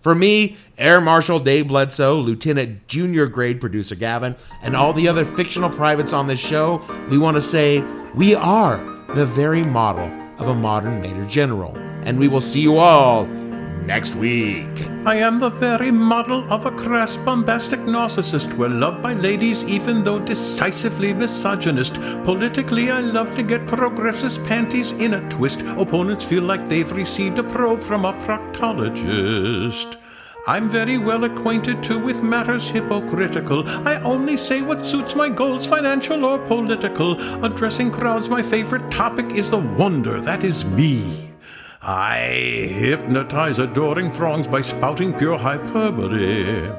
For 0.00 0.14
me, 0.14 0.56
Air 0.78 1.00
Marshal 1.00 1.40
Dave 1.40 1.68
Bledsoe, 1.68 2.18
Lieutenant 2.20 2.86
Junior 2.88 3.26
Grade 3.26 3.60
Producer 3.60 3.94
Gavin, 3.94 4.34
and 4.62 4.74
all 4.74 4.92
the 4.92 5.08
other 5.08 5.24
fictional 5.24 5.68
privates 5.68 6.12
on 6.12 6.26
this 6.26 6.40
show, 6.40 6.82
we 7.10 7.18
want 7.18 7.36
to 7.36 7.42
say 7.42 7.80
we 8.14 8.34
are 8.34 8.78
the 9.14 9.26
very 9.26 9.62
model 9.62 10.10
of 10.38 10.48
a 10.48 10.54
modern 10.54 11.02
Major 11.02 11.26
General. 11.26 11.76
And 12.04 12.18
we 12.18 12.28
will 12.28 12.40
see 12.40 12.60
you 12.60 12.78
all 12.78 13.26
next 13.90 14.14
week. 14.14 14.86
I 15.04 15.16
am 15.16 15.40
the 15.40 15.48
very 15.48 15.90
model 15.90 16.40
of 16.52 16.64
a 16.64 16.70
crass, 16.70 17.16
bombastic 17.16 17.80
narcissist, 17.80 18.56
well 18.56 18.70
loved 18.70 19.02
by 19.02 19.14
ladies 19.14 19.64
even 19.64 20.04
though 20.04 20.20
decisively 20.20 21.12
misogynist. 21.12 21.94
Politically, 22.24 22.92
I 22.92 23.00
love 23.00 23.34
to 23.34 23.42
get 23.42 23.66
progressives' 23.66 24.38
panties 24.38 24.92
in 24.92 25.14
a 25.14 25.28
twist. 25.28 25.62
Opponents 25.62 26.24
feel 26.24 26.44
like 26.44 26.68
they've 26.68 26.92
received 26.92 27.40
a 27.40 27.42
probe 27.42 27.82
from 27.82 28.04
a 28.04 28.12
proctologist. 28.24 29.96
I'm 30.46 30.70
very 30.70 30.96
well 30.96 31.24
acquainted 31.24 31.82
too 31.82 31.98
with 31.98 32.22
matters 32.22 32.70
hypocritical. 32.70 33.68
I 33.88 33.96
only 34.02 34.36
say 34.36 34.62
what 34.62 34.86
suits 34.86 35.16
my 35.16 35.28
goals, 35.28 35.66
financial 35.66 36.24
or 36.24 36.38
political. 36.38 37.20
Addressing 37.44 37.90
crowds, 37.90 38.28
my 38.28 38.42
favorite 38.42 38.88
topic 38.92 39.32
is 39.32 39.50
the 39.50 39.58
wonder 39.58 40.20
that 40.20 40.44
is 40.44 40.64
me. 40.64 41.29
I 41.82 42.18
hypnotize 42.18 43.58
adoring 43.58 44.12
throngs 44.12 44.46
by 44.46 44.60
spouting 44.60 45.14
pure 45.14 45.38
hyperbole. 45.38 46.70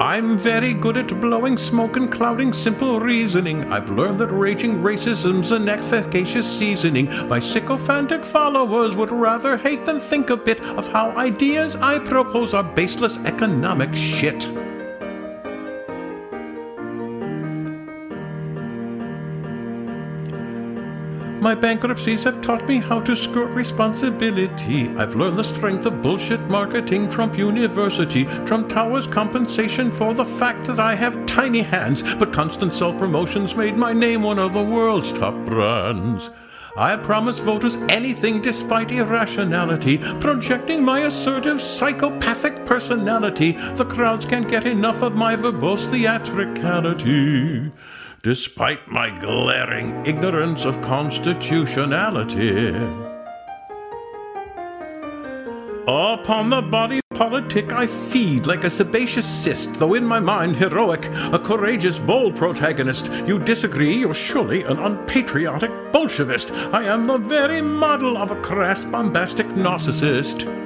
I'm 0.00 0.36
very 0.36 0.74
good 0.74 0.96
at 0.96 1.20
blowing 1.20 1.56
smoke 1.56 1.96
and 1.96 2.10
clouding 2.10 2.52
simple 2.52 2.98
reasoning. 2.98 3.72
I've 3.72 3.90
learned 3.90 4.18
that 4.18 4.32
raging 4.32 4.78
racism's 4.78 5.52
an 5.52 5.68
efficacious 5.68 6.46
seasoning. 6.46 7.08
My 7.28 7.38
sycophantic 7.38 8.24
followers 8.24 8.96
would 8.96 9.12
rather 9.12 9.56
hate 9.56 9.84
than 9.84 10.00
think 10.00 10.28
a 10.28 10.36
bit 10.36 10.60
of 10.60 10.88
how 10.88 11.16
ideas 11.16 11.76
I 11.76 12.00
propose 12.00 12.54
are 12.54 12.64
baseless 12.64 13.18
economic 13.18 13.94
shit. 13.94 14.48
My 21.46 21.54
bankruptcies 21.54 22.24
have 22.24 22.40
taught 22.40 22.66
me 22.66 22.78
how 22.78 22.98
to 23.02 23.14
skirt 23.14 23.50
responsibility. 23.50 24.88
I've 24.96 25.14
learned 25.14 25.38
the 25.38 25.44
strength 25.44 25.86
of 25.86 26.02
bullshit 26.02 26.40
marketing, 26.48 27.08
Trump 27.08 27.38
University, 27.38 28.24
Trump 28.44 28.68
Tower's 28.68 29.06
compensation 29.06 29.92
for 29.92 30.12
the 30.12 30.24
fact 30.24 30.64
that 30.66 30.80
I 30.80 30.96
have 30.96 31.24
tiny 31.24 31.62
hands, 31.62 32.02
but 32.16 32.32
constant 32.32 32.74
self 32.74 32.98
promotions 32.98 33.54
made 33.54 33.76
my 33.76 33.92
name 33.92 34.24
one 34.24 34.40
of 34.40 34.54
the 34.54 34.64
world's 34.64 35.12
top 35.12 35.36
brands. 35.44 36.30
I 36.76 36.96
promise 36.96 37.38
voters 37.38 37.76
anything 37.88 38.42
despite 38.42 38.90
irrationality, 38.90 39.98
projecting 40.18 40.84
my 40.84 41.02
assertive 41.02 41.62
psychopathic 41.62 42.66
personality. 42.66 43.52
The 43.52 43.84
crowds 43.84 44.26
can't 44.26 44.48
get 44.48 44.66
enough 44.66 45.00
of 45.00 45.14
my 45.14 45.36
verbose 45.36 45.86
theatricality, 45.86 47.70
despite 48.26 48.88
my 48.88 49.08
glaring 49.20 50.04
ignorance 50.04 50.64
of 50.64 50.82
constitutionality. 50.82 52.70
Upon 55.86 56.50
the 56.50 56.60
body 56.60 57.00
politic 57.14 57.72
I 57.72 57.86
feed 57.86 58.48
like 58.48 58.64
a 58.64 58.68
sebaceous 58.68 59.24
cyst, 59.24 59.74
though 59.74 59.94
in 59.94 60.04
my 60.04 60.18
mind 60.18 60.56
heroic, 60.56 61.06
a 61.32 61.38
courageous, 61.38 62.00
bold 62.00 62.34
protagonist. 62.34 63.06
You 63.28 63.38
disagree, 63.38 63.94
you're 63.98 64.12
surely 64.12 64.64
an 64.64 64.80
unpatriotic 64.80 65.70
Bolshevist. 65.92 66.50
I 66.74 66.82
am 66.82 67.06
the 67.06 67.18
very 67.18 67.60
model 67.60 68.16
of 68.16 68.32
a 68.32 68.42
crass, 68.42 68.84
bombastic 68.84 69.46
narcissist. 69.50 70.65